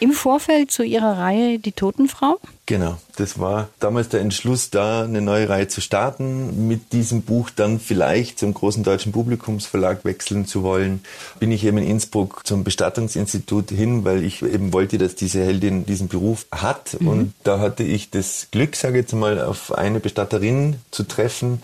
Im 0.00 0.12
Vorfeld 0.12 0.70
zu 0.70 0.82
Ihrer 0.82 1.18
Reihe 1.18 1.58
Die 1.58 1.72
Totenfrau? 1.72 2.38
Genau, 2.64 2.96
das 3.16 3.38
war 3.38 3.68
damals 3.80 4.08
der 4.08 4.20
Entschluss 4.20 4.70
da, 4.70 5.04
eine 5.04 5.20
neue 5.20 5.48
Reihe 5.48 5.68
zu 5.68 5.82
starten, 5.82 6.68
mit 6.68 6.94
diesem 6.94 7.20
Buch 7.20 7.50
dann 7.50 7.78
vielleicht 7.80 8.38
zum 8.38 8.54
großen 8.54 8.82
deutschen 8.82 9.12
Publikumsverlag 9.12 10.04
wechseln 10.06 10.46
zu 10.46 10.62
wollen. 10.62 11.02
Bin 11.38 11.52
ich 11.52 11.64
eben 11.64 11.76
in 11.78 11.86
Innsbruck 11.86 12.46
zum 12.46 12.64
Bestattungsinstitut 12.64 13.70
hin, 13.70 14.04
weil 14.04 14.24
ich 14.24 14.42
eben 14.42 14.72
wollte, 14.72 14.96
dass 14.96 15.16
diese 15.16 15.44
Heldin 15.44 15.84
diesen 15.84 16.08
Beruf 16.08 16.46
hat. 16.50 16.98
Mhm. 16.98 17.08
Und 17.08 17.34
da 17.44 17.58
hatte 17.58 17.82
ich 17.82 18.08
das 18.08 18.48
Glück, 18.52 18.76
sage 18.76 18.98
ich 18.98 19.02
jetzt 19.02 19.14
mal, 19.14 19.42
auf 19.42 19.72
eine 19.72 20.00
Bestatterin 20.00 20.76
zu 20.90 21.02
treffen, 21.02 21.60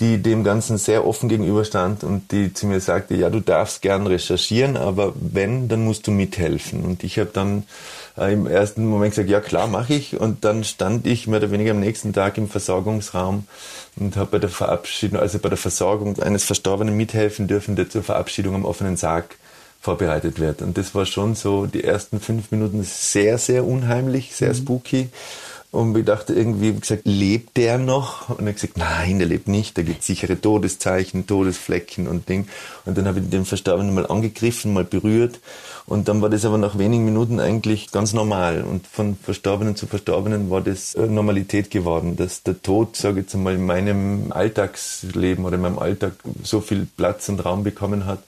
die 0.00 0.18
dem 0.22 0.44
Ganzen 0.44 0.78
sehr 0.78 1.06
offen 1.06 1.28
gegenüberstand 1.28 2.04
und 2.04 2.32
die 2.32 2.54
zu 2.54 2.66
mir 2.66 2.80
sagte, 2.80 3.14
ja, 3.14 3.28
du 3.28 3.40
darfst 3.40 3.82
gern 3.82 4.06
recherchieren, 4.06 4.78
aber 4.78 5.12
wenn, 5.14 5.68
dann 5.68 5.84
musst 5.84 6.06
du 6.06 6.10
mithelfen. 6.10 6.82
Und 6.82 7.04
ich 7.04 7.18
habe 7.18 7.30
dann 7.32 7.64
äh, 8.16 8.32
im 8.32 8.46
ersten 8.46 8.86
Moment 8.86 9.12
gesagt, 9.12 9.28
ja 9.28 9.40
klar, 9.40 9.66
mache 9.66 9.92
ich. 9.92 10.18
Und 10.18 10.44
dann 10.44 10.64
stand 10.64 11.06
ich 11.06 11.26
mehr 11.26 11.38
oder 11.38 11.50
weniger 11.50 11.72
am 11.72 11.80
nächsten 11.80 12.14
Tag 12.14 12.38
im 12.38 12.48
Versorgungsraum 12.48 13.44
und 13.96 14.16
habe 14.16 14.32
bei 14.32 14.38
der 14.38 14.50
Verabschiedung, 14.50 15.20
also 15.20 15.38
bei 15.38 15.50
der 15.50 15.58
Versorgung 15.58 16.18
eines 16.20 16.44
Verstorbenen 16.44 16.96
mithelfen 16.96 17.46
dürfen, 17.46 17.76
der 17.76 17.90
zur 17.90 18.02
Verabschiedung 18.02 18.54
am 18.54 18.64
offenen 18.64 18.96
Sarg 18.96 19.36
vorbereitet 19.80 20.40
wird. 20.40 20.62
Und 20.62 20.78
das 20.78 20.94
war 20.94 21.06
schon 21.06 21.34
so 21.34 21.66
die 21.66 21.84
ersten 21.84 22.20
fünf 22.20 22.50
Minuten 22.50 22.82
sehr, 22.84 23.38
sehr 23.38 23.66
unheimlich, 23.66 24.34
sehr 24.34 24.50
mhm. 24.50 24.54
Und 25.72 25.96
ich 25.96 26.04
dachte 26.04 26.34
irgendwie, 26.34 26.74
wie 26.74 26.80
gesagt, 26.80 27.02
lebt 27.04 27.56
der 27.56 27.78
noch? 27.78 28.28
Und 28.28 28.44
er 28.44 28.52
gesagt, 28.52 28.76
nein, 28.76 29.20
der 29.20 29.28
lebt 29.28 29.46
nicht. 29.46 29.78
Da 29.78 29.82
gibt 29.82 30.02
sichere 30.02 30.40
Todeszeichen, 30.40 31.28
Todesflecken 31.28 32.08
und 32.08 32.28
Ding. 32.28 32.48
Und 32.86 32.98
dann 32.98 33.06
habe 33.06 33.20
ich 33.20 33.30
den 33.30 33.44
Verstorbenen 33.44 33.94
mal 33.94 34.06
angegriffen, 34.06 34.72
mal 34.72 34.84
berührt. 34.84 35.38
Und 35.86 36.08
dann 36.08 36.22
war 36.22 36.28
das 36.28 36.44
aber 36.44 36.58
nach 36.58 36.76
wenigen 36.76 37.04
Minuten 37.04 37.38
eigentlich 37.38 37.92
ganz 37.92 38.12
normal. 38.12 38.62
Und 38.62 38.84
von 38.88 39.16
Verstorbenen 39.16 39.76
zu 39.76 39.86
Verstorbenen 39.86 40.50
war 40.50 40.60
das 40.60 40.96
Normalität 40.96 41.70
geworden, 41.70 42.16
dass 42.16 42.42
der 42.42 42.60
Tod, 42.60 42.96
sage 42.96 43.20
ich 43.20 43.26
jetzt 43.26 43.36
einmal, 43.36 43.54
in 43.54 43.64
meinem 43.64 44.32
Alltagsleben 44.32 45.44
oder 45.44 45.54
in 45.54 45.62
meinem 45.62 45.78
Alltag 45.78 46.14
so 46.42 46.60
viel 46.60 46.88
Platz 46.96 47.28
und 47.28 47.44
Raum 47.44 47.62
bekommen 47.62 48.06
hat, 48.06 48.24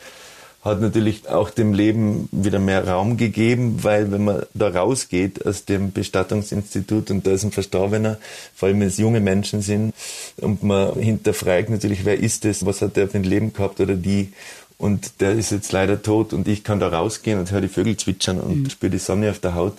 hat 0.62 0.81
natürlich 0.81 1.29
auch 1.29 1.51
dem 1.51 1.75
Leben 1.75 2.29
wieder 2.31 2.61
mehr 2.61 2.87
Raum 2.87 3.16
gegeben, 3.16 3.83
weil 3.83 4.12
wenn 4.12 4.25
man 4.25 4.46
da 4.55 4.68
rausgeht 4.68 5.44
aus 5.44 5.64
dem 5.64 5.92
Bestattungsinstitut 5.92 7.11
und 7.11 7.27
da 7.27 7.33
ist 7.33 7.42
ein 7.42 7.51
Verstorbener, 7.51 8.18
vor 8.55 8.68
allem 8.68 8.81
wenn 8.81 8.87
es 8.87 8.96
junge 8.96 9.20
Menschen 9.20 9.61
sind 9.61 9.92
und 10.37 10.62
man 10.62 10.94
hinterfragt 10.94 11.68
natürlich, 11.68 12.05
wer 12.05 12.18
ist 12.18 12.44
das, 12.44 12.64
was 12.64 12.81
hat 12.81 12.96
der 12.96 13.09
für 13.09 13.18
ein 13.18 13.25
Leben 13.25 13.53
gehabt 13.53 13.81
oder 13.81 13.96
die 13.96 14.33
und 14.79 15.20
der 15.20 15.33
ist 15.33 15.51
jetzt 15.51 15.72
leider 15.72 16.03
tot 16.03 16.33
und 16.33 16.46
ich 16.46 16.64
kann 16.64 16.81
da 16.81 16.88
rausgehen 16.88 17.38
und 17.38 17.51
höre 17.51 17.61
die 17.61 17.68
Vögel 17.68 17.96
zwitschern 17.96 18.40
und 18.40 18.62
mhm. 18.62 18.70
spüre 18.70 18.90
die 18.90 18.98
Sonne 18.98 19.31
auf 19.31 19.38
der 19.38 19.55
Haut. 19.55 19.77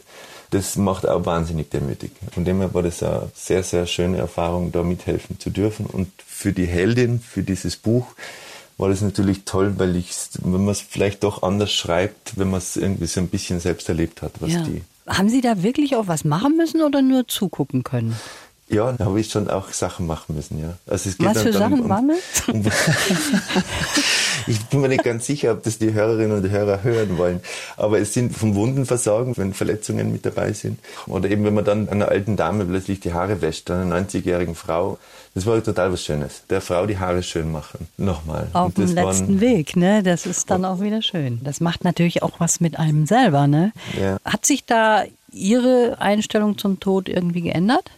Das 0.52 0.76
macht 0.76 1.08
auch 1.08 1.26
wahnsinnig 1.26 1.70
demütig. 1.72 2.12
Von 2.32 2.46
dem 2.46 2.60
her 2.60 2.74
war 2.74 2.84
das 2.84 3.02
eine 3.04 3.30
sehr, 3.34 3.64
sehr 3.64 3.86
schöne 3.86 4.18
Erfahrung, 4.20 4.72
da 4.72 4.84
mithelfen 4.84 5.40
zu 5.40 5.50
dürfen. 5.50 5.88
Und 5.88 6.10
für 6.26 6.54
die 6.54 6.68
Heldin, 6.68 7.20
für 7.20 7.42
dieses 7.42 7.76
Buch, 7.76 8.06
war 8.78 8.90
das 8.90 9.02
natürlich 9.02 9.44
toll, 9.46 9.76
weil 9.78 9.96
ich, 9.96 10.12
wenn 10.42 10.66
man 10.66 10.70
es 10.70 10.82
vielleicht 10.82 11.24
doch 11.24 11.44
anders 11.44 11.72
schreibt, 11.72 12.38
wenn 12.38 12.50
man 12.50 12.60
es 12.60 12.76
irgendwie 12.76 13.06
so 13.06 13.20
ein 13.20 13.28
bisschen 13.28 13.60
selbst 13.60 13.90
erlebt 13.90 14.22
hat, 14.22 14.34
was 14.40 14.54
ja. 14.54 14.64
die. 14.64 14.82
Haben 15.08 15.30
Sie 15.30 15.42
da 15.42 15.64
wirklich 15.64 15.96
auch 15.96 16.08
was 16.08 16.24
machen 16.24 16.56
müssen 16.56 16.82
oder 16.82 17.02
nur 17.02 17.28
zugucken 17.28 17.84
können? 17.84 18.16
Ja, 18.74 18.92
da 18.92 19.06
habe 19.06 19.20
ich 19.20 19.30
schon 19.30 19.50
auch 19.50 19.70
Sachen 19.70 20.08
machen 20.08 20.36
müssen, 20.36 20.60
ja. 20.60 20.74
Also 20.88 21.10
es 21.10 21.18
geht 21.18 21.28
was 21.28 21.42
für 21.42 21.54
Sachen 21.54 21.82
um, 21.82 21.92
um, 21.92 22.10
um 22.48 22.66
Ich 24.48 24.60
bin 24.66 24.82
mir 24.82 24.90
nicht 24.90 25.04
ganz 25.04 25.26
sicher, 25.26 25.52
ob 25.54 25.64
das 25.64 25.78
die 25.78 25.94
Hörerinnen 25.94 26.44
und 26.44 26.50
Hörer 26.50 26.84
hören 26.84 27.18
wollen. 27.18 27.40
Aber 27.78 28.00
es 28.00 28.14
sind 28.14 28.36
vom 28.36 28.56
Wundenversorgen, 28.56 29.38
wenn 29.38 29.54
Verletzungen 29.54 30.12
mit 30.12 30.26
dabei 30.26 30.54
sind. 30.54 30.80
Oder 31.08 31.30
eben, 31.30 31.46
wenn 31.46 31.54
man 31.54 31.66
dann 31.66 31.90
einer 31.90 32.10
alten 32.10 32.36
Dame 32.36 32.66
plötzlich 32.66 33.00
die 33.00 33.14
Haare 33.14 33.42
wäscht, 33.42 33.70
einer 33.72 33.96
90-jährigen 33.96 34.56
Frau. 34.56 34.98
Das 35.36 35.46
war 35.46 35.64
total 35.64 35.92
was 35.94 36.04
Schönes. 36.04 36.44
Der 36.50 36.62
Frau 36.62 36.86
die 36.86 36.98
Haare 36.98 37.24
schön 37.24 37.52
machen. 37.52 37.88
Nochmal. 37.98 38.48
Auf 38.54 38.74
dem 38.74 38.94
letzten 38.94 39.40
Weg, 39.42 39.76
ne? 39.76 40.04
Das 40.04 40.26
ist 40.26 40.50
dann 40.50 40.66
auch 40.66 40.80
wieder 40.80 41.02
schön. 41.02 41.40
Das 41.44 41.60
macht 41.60 41.84
natürlich 41.84 42.22
auch 42.22 42.40
was 42.40 42.60
mit 42.60 42.78
einem 42.78 43.06
selber, 43.06 43.48
ne? 43.48 43.72
Ja. 44.00 44.18
Hat 44.26 44.46
sich 44.46 44.66
da 44.66 45.04
Ihre 45.32 45.98
Einstellung 46.00 46.60
zum 46.60 46.80
Tod 46.80 47.10
irgendwie 47.10 47.42
geändert? 47.42 47.90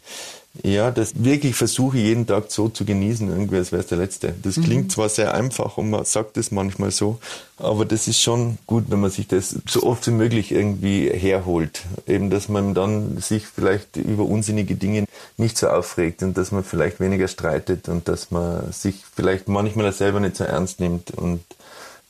Ja, 0.63 0.91
das 0.91 1.11
wirklich 1.23 1.55
versuche 1.55 1.97
jeden 1.97 2.25
Tag 2.25 2.45
so 2.49 2.69
zu 2.69 2.85
genießen, 2.85 3.29
irgendwie 3.29 3.57
als 3.57 3.71
wäre 3.71 3.81
es 3.81 3.87
der 3.87 3.97
letzte. 3.97 4.33
Das 4.41 4.57
mhm. 4.57 4.63
klingt 4.63 4.91
zwar 4.91 5.09
sehr 5.09 5.33
einfach 5.33 5.77
und 5.77 5.89
man 5.89 6.05
sagt 6.05 6.37
es 6.37 6.51
manchmal 6.51 6.91
so, 6.91 7.19
aber 7.57 7.85
das 7.85 8.07
ist 8.07 8.21
schon 8.21 8.57
gut, 8.65 8.85
wenn 8.89 9.01
man 9.01 9.11
sich 9.11 9.27
das 9.27 9.55
so 9.67 9.83
oft 9.83 10.07
wie 10.07 10.11
möglich 10.11 10.51
irgendwie 10.51 11.09
herholt. 11.09 11.83
Eben, 12.07 12.29
dass 12.29 12.49
man 12.49 12.73
dann 12.73 13.17
sich 13.17 13.45
vielleicht 13.47 13.97
über 13.97 14.23
unsinnige 14.23 14.75
Dinge 14.75 15.05
nicht 15.37 15.57
so 15.57 15.67
aufregt 15.67 16.23
und 16.23 16.37
dass 16.37 16.51
man 16.51 16.63
vielleicht 16.63 16.99
weniger 16.99 17.27
streitet 17.27 17.89
und 17.89 18.07
dass 18.07 18.31
man 18.31 18.71
sich 18.71 19.03
vielleicht 19.13 19.47
manchmal 19.47 19.91
selber 19.91 20.19
nicht 20.19 20.37
so 20.37 20.43
ernst 20.43 20.79
nimmt 20.79 21.11
und 21.11 21.41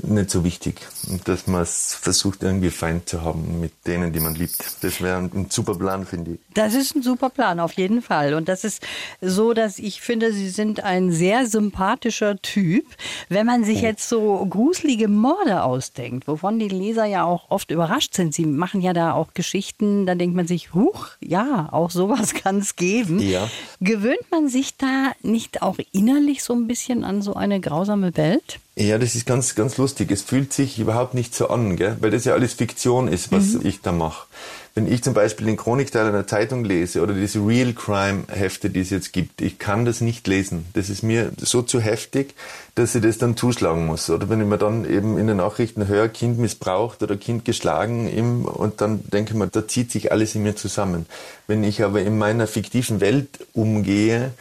nicht 0.03 0.29
so 0.29 0.43
wichtig. 0.43 0.81
Und 1.09 1.27
dass 1.27 1.47
man 1.47 1.61
es 1.61 1.95
versucht, 1.95 2.43
irgendwie 2.43 2.69
Feind 2.69 3.07
zu 3.07 3.21
haben 3.21 3.59
mit 3.59 3.71
denen, 3.87 4.11
die 4.11 4.19
man 4.19 4.35
liebt. 4.35 4.83
Das 4.83 5.01
wäre 5.01 5.17
ein, 5.17 5.47
super 5.49 5.75
Plan, 5.75 6.05
finde 6.05 6.31
ich. 6.31 6.39
Das 6.53 6.73
ist 6.73 6.95
ein 6.95 7.01
super 7.01 7.29
Plan, 7.29 7.59
auf 7.59 7.73
jeden 7.73 8.01
Fall. 8.01 8.33
Und 8.33 8.49
das 8.49 8.63
ist 8.63 8.83
so, 9.21 9.53
dass 9.53 9.79
ich 9.79 10.01
finde, 10.01 10.33
Sie 10.33 10.49
sind 10.49 10.83
ein 10.83 11.11
sehr 11.11 11.47
sympathischer 11.47 12.37
Typ. 12.41 12.85
Wenn 13.29 13.45
man 13.45 13.63
sich 13.63 13.79
oh. 13.79 13.85
jetzt 13.85 14.09
so 14.09 14.45
gruselige 14.49 15.07
Morde 15.07 15.63
ausdenkt, 15.63 16.27
wovon 16.27 16.59
die 16.59 16.67
Leser 16.67 17.05
ja 17.05 17.23
auch 17.23 17.49
oft 17.49 17.71
überrascht 17.71 18.13
sind. 18.13 18.33
Sie 18.33 18.45
machen 18.45 18.81
ja 18.81 18.93
da 18.93 19.13
auch 19.13 19.33
Geschichten, 19.33 20.05
da 20.05 20.15
denkt 20.15 20.35
man 20.35 20.47
sich, 20.47 20.73
huch, 20.73 21.09
ja, 21.21 21.69
auch 21.71 21.91
sowas 21.91 22.33
kann 22.43 22.59
es 22.59 22.75
geben. 22.75 23.19
Ja. 23.19 23.49
Gewöhnt 23.79 24.29
man 24.31 24.49
sich 24.49 24.77
da 24.77 25.11
nicht 25.21 25.61
auch 25.61 25.77
innerlich 25.91 26.43
so 26.43 26.53
ein 26.53 26.67
bisschen 26.67 27.03
an 27.03 27.21
so 27.21 27.33
eine 27.33 27.59
grausame 27.59 28.15
Welt? 28.17 28.59
Ja, 28.77 28.97
das 28.97 29.15
ist 29.15 29.25
ganz, 29.25 29.55
ganz 29.55 29.77
lustig. 29.77 30.11
Es 30.11 30.21
fühlt 30.21 30.51
sich 30.51 30.79
überhaupt 30.79 31.13
nicht 31.13 31.33
so 31.33 31.47
an, 31.47 31.77
gell? 31.77 31.95
weil 32.01 32.11
das 32.11 32.25
ja 32.25 32.33
alles 32.33 32.53
Fiktion 32.53 33.07
ist, 33.07 33.31
was 33.31 33.53
mhm. 33.53 33.65
ich 33.65 33.81
da 33.81 33.93
mache. 33.93 34.27
Wenn 34.73 34.91
ich 34.91 35.01
zum 35.01 35.13
Beispiel 35.13 35.45
den 35.45 35.55
Chronikteil 35.55 36.05
einer 36.05 36.27
Zeitung 36.27 36.65
lese 36.65 37.01
oder 37.01 37.13
diese 37.13 37.39
Real 37.39 37.71
Crime 37.71 38.25
Hefte, 38.27 38.69
die 38.69 38.81
es 38.81 38.89
jetzt 38.89 39.13
gibt, 39.13 39.41
ich 39.41 39.59
kann 39.59 39.85
das 39.85 40.01
nicht 40.01 40.27
lesen. 40.27 40.65
Das 40.73 40.89
ist 40.89 41.03
mir 41.03 41.31
so 41.37 41.61
zu 41.61 41.79
heftig, 41.79 42.35
dass 42.75 42.93
ich 42.93 43.01
das 43.01 43.17
dann 43.17 43.37
zuschlagen 43.37 43.85
muss. 43.85 44.09
Oder 44.09 44.27
wenn 44.27 44.41
ich 44.41 44.47
mir 44.47 44.57
dann 44.57 44.83
eben 44.83 45.17
in 45.17 45.27
den 45.27 45.37
Nachrichten 45.37 45.87
höre, 45.87 46.09
Kind 46.09 46.37
missbraucht 46.37 47.01
oder 47.01 47.15
Kind 47.15 47.45
geschlagen, 47.45 48.09
im, 48.09 48.43
und 48.43 48.81
dann 48.81 49.09
denke 49.09 49.31
ich 49.31 49.37
mir, 49.37 49.47
da 49.47 49.65
zieht 49.65 49.89
sich 49.89 50.11
alles 50.11 50.35
in 50.35 50.43
mir 50.43 50.57
zusammen. 50.57 51.05
Wenn 51.47 51.63
ich 51.63 51.81
aber 51.81 52.01
in 52.01 52.17
meiner 52.17 52.45
fiktiven 52.45 52.99
Welt 52.99 53.29
umgehe, 53.53 54.33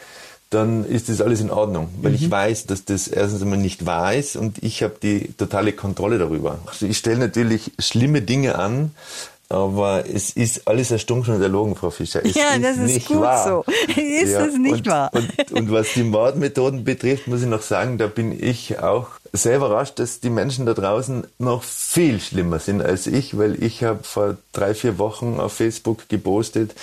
dann 0.55 0.85
ist 0.85 1.09
das 1.09 1.21
alles 1.21 1.41
in 1.41 1.51
Ordnung, 1.51 1.89
weil 2.01 2.11
mhm. 2.11 2.15
ich 2.15 2.31
weiß, 2.31 2.65
dass 2.65 2.85
das 2.85 3.07
erstens 3.07 3.41
einmal 3.41 3.59
nicht 3.59 3.85
wahr 3.85 4.15
ist 4.15 4.35
und 4.35 4.63
ich 4.63 4.81
habe 4.83 4.95
die 5.01 5.33
totale 5.33 5.73
Kontrolle 5.73 6.17
darüber. 6.17 6.59
Also 6.65 6.85
ich 6.85 6.97
stelle 6.97 7.19
natürlich 7.19 7.73
schlimme 7.77 8.21
Dinge 8.21 8.57
an, 8.57 8.91
aber 9.49 10.05
es 10.11 10.31
ist 10.31 10.67
alles 10.67 10.91
erstunken 10.91 11.35
und 11.35 11.41
erlogen, 11.41 11.75
Frau 11.75 11.91
Fischer. 11.91 12.25
Es 12.25 12.35
ja, 12.35 12.57
das 12.57 12.77
ist, 12.77 12.97
ist 12.97 13.07
gut 13.07 13.21
wahr. 13.21 13.47
so. 13.47 13.65
Ist 14.01 14.31
ja, 14.31 14.45
es 14.45 14.57
nicht 14.57 14.73
und, 14.73 14.87
wahr? 14.87 15.11
Und, 15.13 15.51
und, 15.51 15.71
was 15.71 15.93
die 15.93 16.03
Mordmethoden 16.03 16.83
betrifft, 16.83 17.27
muss 17.27 17.41
ich 17.41 17.47
noch 17.47 17.61
sagen, 17.61 17.97
da 17.97 18.07
bin 18.07 18.37
ich 18.37 18.79
auch 18.79 19.07
sehr 19.33 19.57
überrascht, 19.57 19.99
dass 19.99 20.19
die 20.19 20.29
Menschen 20.29 20.65
da 20.65 20.73
draußen 20.73 21.27
noch 21.37 21.63
viel 21.63 22.19
schlimmer 22.19 22.59
sind 22.59 22.81
als 22.81 23.05
ich, 23.07 23.37
weil 23.37 23.61
ich 23.61 23.83
habe 23.83 23.99
vor 24.03 24.37
drei, 24.53 24.73
vier 24.73 24.97
Wochen 24.97 25.39
auf 25.39 25.53
Facebook 25.53 26.09
gepostet, 26.09 26.73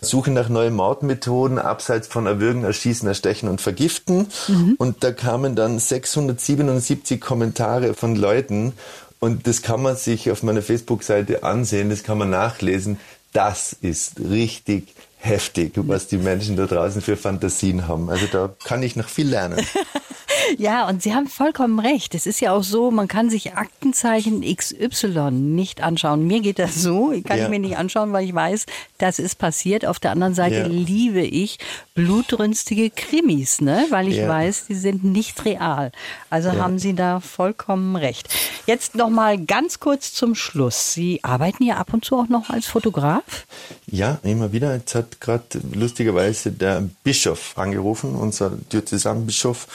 suche 0.00 0.30
nach 0.30 0.48
neuen 0.48 0.74
Mordmethoden, 0.74 1.58
abseits 1.58 2.08
von 2.08 2.26
Erwürgen, 2.26 2.64
Erschießen, 2.64 3.06
Erstechen 3.06 3.48
und 3.48 3.60
Vergiften. 3.60 4.28
Mhm. 4.48 4.74
Und 4.78 5.04
da 5.04 5.12
kamen 5.12 5.54
dann 5.54 5.78
677 5.78 7.20
Kommentare 7.20 7.94
von 7.94 8.16
Leuten 8.16 8.72
und 9.20 9.46
das 9.46 9.62
kann 9.62 9.82
man 9.82 9.96
sich 9.96 10.30
auf 10.30 10.42
meiner 10.42 10.62
Facebook-Seite 10.62 11.42
ansehen, 11.42 11.90
das 11.90 12.02
kann 12.02 12.18
man 12.18 12.30
nachlesen. 12.30 12.98
Das 13.32 13.76
ist 13.80 14.20
richtig 14.20 14.94
heftig, 15.18 15.72
was 15.74 16.06
die 16.06 16.18
Menschen 16.18 16.56
da 16.56 16.66
draußen 16.66 17.02
für 17.02 17.16
Fantasien 17.16 17.88
haben. 17.88 18.08
Also 18.08 18.26
da 18.30 18.54
kann 18.64 18.82
ich 18.82 18.96
noch 18.96 19.08
viel 19.08 19.28
lernen. 19.28 19.64
Ja, 20.56 20.88
und 20.88 21.02
Sie 21.02 21.14
haben 21.14 21.26
vollkommen 21.26 21.78
recht. 21.78 22.14
Es 22.14 22.26
ist 22.26 22.40
ja 22.40 22.52
auch 22.52 22.62
so, 22.62 22.90
man 22.90 23.08
kann 23.08 23.30
sich 23.30 23.54
Aktenzeichen 23.54 24.42
XY 24.42 25.30
nicht 25.30 25.82
anschauen. 25.82 26.26
Mir 26.26 26.40
geht 26.40 26.58
das 26.58 26.74
so, 26.76 27.12
ich 27.12 27.24
kann 27.24 27.38
ja. 27.38 27.44
ich 27.44 27.50
mir 27.50 27.58
nicht 27.58 27.76
anschauen, 27.76 28.12
weil 28.12 28.24
ich 28.24 28.34
weiß, 28.34 28.66
das 28.98 29.18
ist 29.18 29.36
passiert. 29.36 29.86
Auf 29.86 29.98
der 29.98 30.12
anderen 30.12 30.34
Seite 30.34 30.56
ja. 30.56 30.66
liebe 30.66 31.20
ich 31.20 31.58
blutrünstige 31.94 32.90
Krimis, 32.90 33.60
ne? 33.60 33.86
weil 33.90 34.08
ich 34.08 34.16
ja. 34.16 34.28
weiß, 34.28 34.66
die 34.66 34.74
sind 34.74 35.04
nicht 35.04 35.44
real. 35.44 35.92
Also 36.30 36.52
haben 36.52 36.78
Sie 36.78 36.94
da 36.94 37.20
vollkommen 37.20 37.96
recht. 37.96 38.28
Jetzt 38.66 38.94
noch 38.94 39.10
mal 39.10 39.38
ganz 39.38 39.80
kurz 39.80 40.12
zum 40.12 40.34
Schluss. 40.34 40.94
Sie 40.94 41.20
arbeiten 41.22 41.62
ja 41.64 41.76
ab 41.76 41.92
und 41.92 42.04
zu 42.04 42.16
auch 42.16 42.28
noch 42.28 42.50
als 42.50 42.66
Fotograf? 42.66 43.46
Ja, 43.86 44.18
immer 44.22 44.52
wieder. 44.52 44.74
Jetzt 44.74 44.94
hat 44.94 45.20
gerade 45.20 45.44
lustigerweise 45.72 46.52
der 46.52 46.88
Bischof 47.04 47.56
angerufen, 47.56 48.14
unser 48.14 48.50
Diözesanbischof 48.50 49.66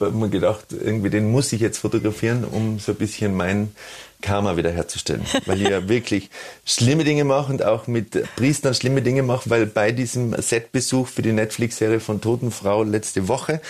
habe 0.00 0.12
mir 0.12 0.28
gedacht, 0.28 0.66
irgendwie 0.70 1.10
den 1.10 1.30
muss 1.30 1.52
ich 1.52 1.60
jetzt 1.60 1.78
fotografieren, 1.78 2.44
um 2.44 2.78
so 2.78 2.92
ein 2.92 2.98
bisschen 2.98 3.36
mein 3.36 3.72
Karma 4.20 4.56
wiederherzustellen. 4.56 5.22
Weil 5.46 5.62
ich 5.62 5.68
ja 5.68 5.88
wirklich 5.88 6.30
schlimme 6.64 7.04
Dinge 7.04 7.24
mache 7.24 7.52
und 7.52 7.64
auch 7.64 7.86
mit 7.86 8.24
Priestern 8.36 8.74
schlimme 8.74 9.02
Dinge 9.02 9.22
mache, 9.22 9.50
weil 9.50 9.66
bei 9.66 9.92
diesem 9.92 10.34
Setbesuch 10.40 11.06
für 11.06 11.22
die 11.22 11.32
Netflix-Serie 11.32 12.00
von 12.00 12.20
Totenfrau 12.20 12.82
letzte 12.82 13.28
Woche, 13.28 13.60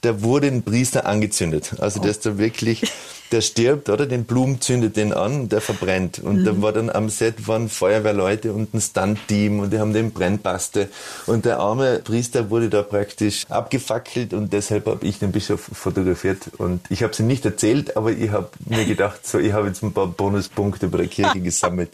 da 0.00 0.22
wurde 0.22 0.48
ein 0.48 0.62
Priester 0.62 1.06
angezündet. 1.06 1.74
Also 1.78 2.00
oh. 2.00 2.02
der 2.02 2.10
ist 2.10 2.26
da 2.26 2.38
wirklich 2.38 2.82
der 3.32 3.40
stirbt, 3.40 3.88
oder? 3.88 4.06
Den 4.06 4.24
Blum 4.24 4.60
zündet 4.60 4.96
den 4.96 5.12
an 5.12 5.42
und 5.42 5.52
der 5.52 5.60
verbrennt. 5.60 6.18
Und 6.18 6.40
mhm. 6.40 6.44
da 6.44 6.62
war 6.62 6.72
dann 6.72 6.90
am 6.90 7.08
Set 7.08 7.48
waren 7.48 7.68
Feuerwehrleute 7.68 8.52
und 8.52 8.74
ein 8.74 8.80
Stunt-Team 8.80 9.60
und 9.60 9.72
die 9.72 9.78
haben 9.78 9.92
den 9.92 10.12
Brennpaste. 10.12 10.88
Und 11.26 11.44
der 11.44 11.58
arme 11.58 12.00
Priester 12.04 12.50
wurde 12.50 12.68
da 12.68 12.82
praktisch 12.82 13.44
abgefackelt 13.48 14.34
und 14.34 14.52
deshalb 14.52 14.86
habe 14.86 15.04
ich 15.06 15.18
den 15.18 15.32
Bischof 15.32 15.70
fotografiert. 15.72 16.50
Und 16.58 16.80
ich 16.90 17.02
habe 17.02 17.12
es 17.12 17.20
ihm 17.20 17.26
nicht 17.26 17.44
erzählt, 17.44 17.96
aber 17.96 18.12
ich 18.12 18.30
habe 18.30 18.50
mir 18.66 18.84
gedacht, 18.84 19.26
so, 19.26 19.38
ich 19.38 19.52
habe 19.52 19.68
jetzt 19.68 19.82
ein 19.82 19.92
paar 19.92 20.06
Bonuspunkte 20.06 20.88
bei 20.88 20.98
der 20.98 21.08
Kirche 21.08 21.40
gesammelt. 21.40 21.90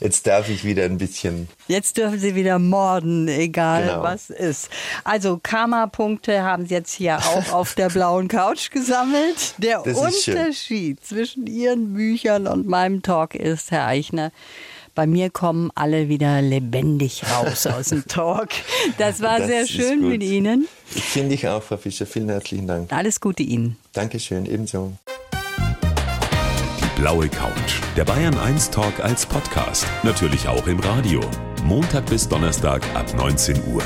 Jetzt 0.00 0.26
darf 0.26 0.48
ich 0.48 0.64
wieder 0.64 0.84
ein 0.84 0.98
bisschen. 0.98 1.48
Jetzt 1.68 1.96
dürfen 1.96 2.18
Sie 2.18 2.34
wieder 2.34 2.58
morden, 2.58 3.28
egal 3.28 3.84
genau. 3.84 4.02
was 4.02 4.30
ist. 4.30 4.70
Also 5.04 5.38
Karma-Punkte 5.42 6.42
haben 6.42 6.66
Sie 6.66 6.74
jetzt 6.74 6.92
hier 6.92 7.18
auch 7.18 7.52
auf 7.52 7.74
der 7.74 7.90
blauen 7.90 8.28
Couch 8.28 8.70
gesammelt. 8.70 9.54
Der 9.58 9.86
Unterschied 9.86 10.79
Unterschied 10.80 11.04
zwischen 11.04 11.46
Ihren 11.46 11.94
Büchern 11.94 12.46
und 12.46 12.66
meinem 12.66 13.02
Talk 13.02 13.34
ist, 13.34 13.70
Herr 13.70 13.86
Eichner, 13.86 14.32
bei 14.94 15.06
mir 15.06 15.30
kommen 15.30 15.70
alle 15.74 16.08
wieder 16.08 16.42
lebendig 16.42 17.22
raus 17.30 17.66
aus 17.66 17.88
dem 17.88 18.06
Talk. 18.06 18.48
Das 18.98 19.20
war 19.20 19.38
das 19.38 19.48
sehr 19.48 19.66
schön 19.66 20.08
mit 20.08 20.22
Ihnen. 20.22 20.66
Finde 20.86 21.34
ich 21.34 21.46
auch, 21.46 21.62
Frau 21.62 21.76
Fischer. 21.76 22.06
Vielen 22.06 22.28
herzlichen 22.28 22.66
Dank. 22.66 22.92
Alles 22.92 23.20
Gute 23.20 23.42
Ihnen. 23.42 23.76
Dankeschön, 23.92 24.46
ebenso. 24.46 24.92
Die 25.32 27.00
blaue 27.00 27.28
Couch. 27.28 27.80
Der 27.96 28.04
Bayern 28.04 28.36
1 28.36 28.70
Talk 28.70 29.00
als 29.00 29.26
Podcast. 29.26 29.86
Natürlich 30.02 30.48
auch 30.48 30.66
im 30.66 30.80
Radio. 30.80 31.20
Montag 31.64 32.06
bis 32.06 32.28
Donnerstag 32.28 32.82
ab 32.94 33.14
19 33.16 33.56
Uhr. 33.72 33.82